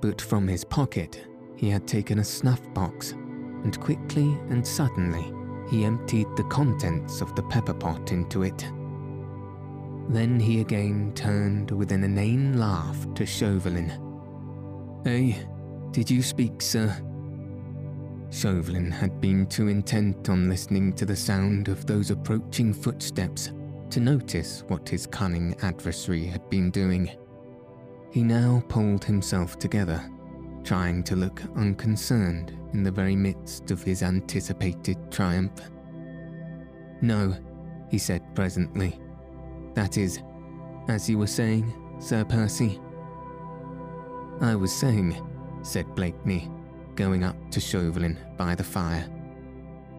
But 0.00 0.20
from 0.20 0.46
his 0.46 0.62
pocket, 0.62 1.26
he 1.56 1.68
had 1.68 1.88
taken 1.88 2.20
a 2.20 2.24
snuff 2.24 2.62
box, 2.72 3.10
and 3.10 3.80
quickly 3.80 4.38
and 4.50 4.64
suddenly 4.64 5.34
he 5.68 5.84
emptied 5.84 6.28
the 6.36 6.44
contents 6.44 7.20
of 7.22 7.34
the 7.34 7.42
pepper 7.42 7.74
pot 7.74 8.12
into 8.12 8.44
it. 8.44 8.70
Then 10.10 10.38
he 10.38 10.60
again 10.60 11.10
turned 11.16 11.72
with 11.72 11.90
an 11.90 12.04
inane 12.04 12.56
laugh 12.56 13.12
to 13.14 13.26
Chauvelin. 13.26 14.07
Eh, 15.06 15.32
did 15.92 16.10
you 16.10 16.22
speak, 16.22 16.60
sir? 16.60 16.94
Chauvelin 18.30 18.90
had 18.90 19.20
been 19.20 19.46
too 19.46 19.68
intent 19.68 20.28
on 20.28 20.48
listening 20.48 20.92
to 20.94 21.06
the 21.06 21.16
sound 21.16 21.68
of 21.68 21.86
those 21.86 22.10
approaching 22.10 22.74
footsteps 22.74 23.52
to 23.90 24.00
notice 24.00 24.64
what 24.68 24.88
his 24.88 25.06
cunning 25.06 25.54
adversary 25.62 26.26
had 26.26 26.48
been 26.50 26.70
doing. 26.70 27.10
He 28.10 28.22
now 28.22 28.62
pulled 28.68 29.04
himself 29.04 29.58
together, 29.58 30.02
trying 30.62 31.02
to 31.04 31.16
look 31.16 31.42
unconcerned 31.56 32.52
in 32.72 32.82
the 32.82 32.90
very 32.90 33.16
midst 33.16 33.70
of 33.70 33.82
his 33.82 34.02
anticipated 34.02 34.98
triumph. 35.10 35.70
No, 37.00 37.34
he 37.90 37.98
said 37.98 38.22
presently. 38.34 39.00
That 39.74 39.96
is, 39.96 40.22
as 40.88 41.08
you 41.08 41.18
were 41.18 41.26
saying, 41.26 41.72
Sir 41.98 42.24
Percy. 42.24 42.80
I 44.40 44.54
was 44.54 44.72
saying, 44.72 45.16
said 45.62 45.94
Blakeney, 45.94 46.50
going 46.94 47.24
up 47.24 47.36
to 47.50 47.60
Chauvelin 47.60 48.16
by 48.36 48.54
the 48.54 48.64
fire, 48.64 49.08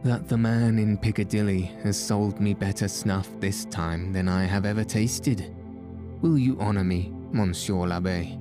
that 0.03 0.29
the 0.29 0.37
man 0.37 0.79
in 0.79 0.97
Piccadilly 0.97 1.63
has 1.83 1.99
sold 1.99 2.39
me 2.39 2.53
better 2.53 2.87
snuff 2.87 3.29
this 3.39 3.65
time 3.65 4.13
than 4.13 4.29
I 4.29 4.45
have 4.45 4.65
ever 4.65 4.85
tasted. 4.85 5.53
Will 6.21 6.37
you 6.37 6.57
honour 6.59 6.85
me, 6.85 7.11
Monsieur 7.31 7.85
l'Abbe? 7.85 8.39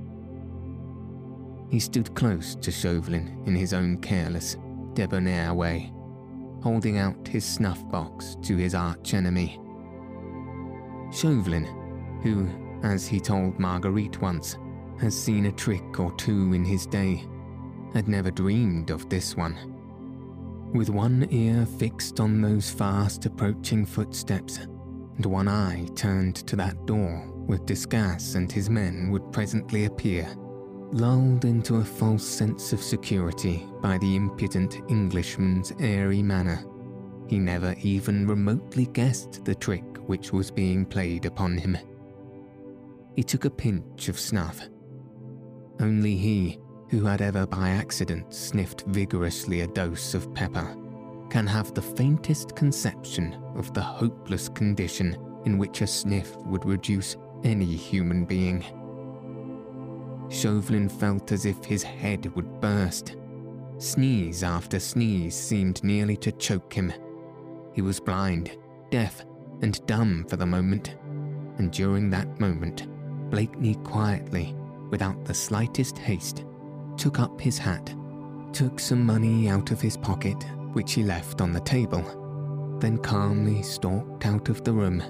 He 1.69 1.79
stood 1.79 2.15
close 2.15 2.55
to 2.55 2.71
Chauvelin 2.71 3.43
in 3.45 3.55
his 3.55 3.73
own 3.73 3.97
careless, 3.97 4.55
debonair 4.93 5.53
way, 5.53 5.91
holding 6.63 6.97
out 6.97 7.27
his 7.27 7.43
snuff 7.43 7.87
box 7.91 8.37
to 8.43 8.55
his 8.55 8.73
arch 8.73 9.13
enemy. 9.13 9.59
Chauvelin, 11.11 11.65
who, 12.23 12.47
as 12.83 13.05
he 13.05 13.19
told 13.19 13.59
Marguerite 13.59 14.21
once, 14.21 14.57
has 14.99 15.19
seen 15.19 15.45
a 15.45 15.51
trick 15.51 15.99
or 15.99 16.11
two 16.13 16.53
in 16.53 16.63
his 16.63 16.85
day, 16.85 17.23
had 17.93 18.07
never 18.07 18.31
dreamed 18.31 18.89
of 18.89 19.09
this 19.09 19.35
one. 19.35 19.57
With 20.73 20.89
one 20.89 21.27
ear 21.31 21.65
fixed 21.65 22.19
on 22.19 22.41
those 22.41 22.69
fast 22.69 23.25
approaching 23.25 23.85
footsteps, 23.85 24.57
and 24.57 25.25
one 25.25 25.47
eye 25.47 25.87
turned 25.95 26.35
to 26.47 26.55
that 26.57 26.85
door 26.85 27.17
where 27.45 27.57
Desgas 27.59 28.35
and 28.35 28.51
his 28.51 28.69
men 28.69 29.09
would 29.09 29.31
presently 29.31 29.85
appear, 29.85 30.27
lulled 30.91 31.45
into 31.45 31.77
a 31.77 31.83
false 31.83 32.23
sense 32.23 32.73
of 32.73 32.81
security 32.81 33.65
by 33.81 33.97
the 33.97 34.15
impudent 34.15 34.81
Englishman's 34.89 35.73
airy 35.79 36.21
manner, 36.21 36.63
he 37.27 37.39
never 37.39 37.75
even 37.81 38.27
remotely 38.27 38.85
guessed 38.87 39.43
the 39.45 39.55
trick 39.55 39.83
which 40.07 40.31
was 40.31 40.49
being 40.49 40.85
played 40.85 41.25
upon 41.25 41.57
him. 41.57 41.77
He 43.15 43.23
took 43.23 43.45
a 43.45 43.49
pinch 43.49 44.09
of 44.09 44.19
snuff. 44.19 44.67
Only 45.79 46.15
he, 46.15 46.59
who 46.89 47.05
had 47.05 47.21
ever 47.21 47.45
by 47.45 47.69
accident 47.69 48.33
sniffed 48.33 48.83
vigorously 48.87 49.61
a 49.61 49.67
dose 49.67 50.13
of 50.13 50.33
pepper, 50.33 50.75
can 51.29 51.47
have 51.47 51.73
the 51.73 51.81
faintest 51.81 52.55
conception 52.55 53.41
of 53.55 53.73
the 53.73 53.81
hopeless 53.81 54.49
condition 54.49 55.17
in 55.45 55.57
which 55.57 55.81
a 55.81 55.87
sniff 55.87 56.35
would 56.37 56.65
reduce 56.65 57.15
any 57.43 57.65
human 57.65 58.25
being. 58.25 58.65
Chauvelin 60.29 60.89
felt 60.89 61.31
as 61.31 61.45
if 61.45 61.63
his 61.63 61.83
head 61.83 62.33
would 62.35 62.59
burst. 62.59 63.15
Sneeze 63.77 64.43
after 64.43 64.79
sneeze 64.79 65.35
seemed 65.35 65.83
nearly 65.83 66.17
to 66.17 66.31
choke 66.33 66.73
him. 66.73 66.91
He 67.73 67.81
was 67.81 67.99
blind, 67.99 68.57
deaf, 68.91 69.23
and 69.61 69.85
dumb 69.85 70.25
for 70.27 70.35
the 70.35 70.45
moment, 70.45 70.97
and 71.57 71.71
during 71.71 72.09
that 72.09 72.39
moment, 72.39 72.87
Blakeney 73.29 73.75
quietly, 73.75 74.55
without 74.89 75.25
the 75.25 75.33
slightest 75.33 75.97
haste, 75.97 76.45
took 76.97 77.19
up 77.19 77.39
his 77.39 77.57
hat, 77.57 77.93
took 78.53 78.79
some 78.79 79.05
money 79.05 79.49
out 79.49 79.71
of 79.71 79.81
his 79.81 79.97
pocket, 79.97 80.43
which 80.73 80.93
he 80.93 81.03
left 81.03 81.41
on 81.41 81.53
the 81.53 81.59
table, 81.61 82.77
then 82.79 82.97
calmly 82.97 83.61
stalked 83.61 84.25
out 84.25 84.49
of 84.49 84.63
the 84.63 84.73
room 84.73 85.01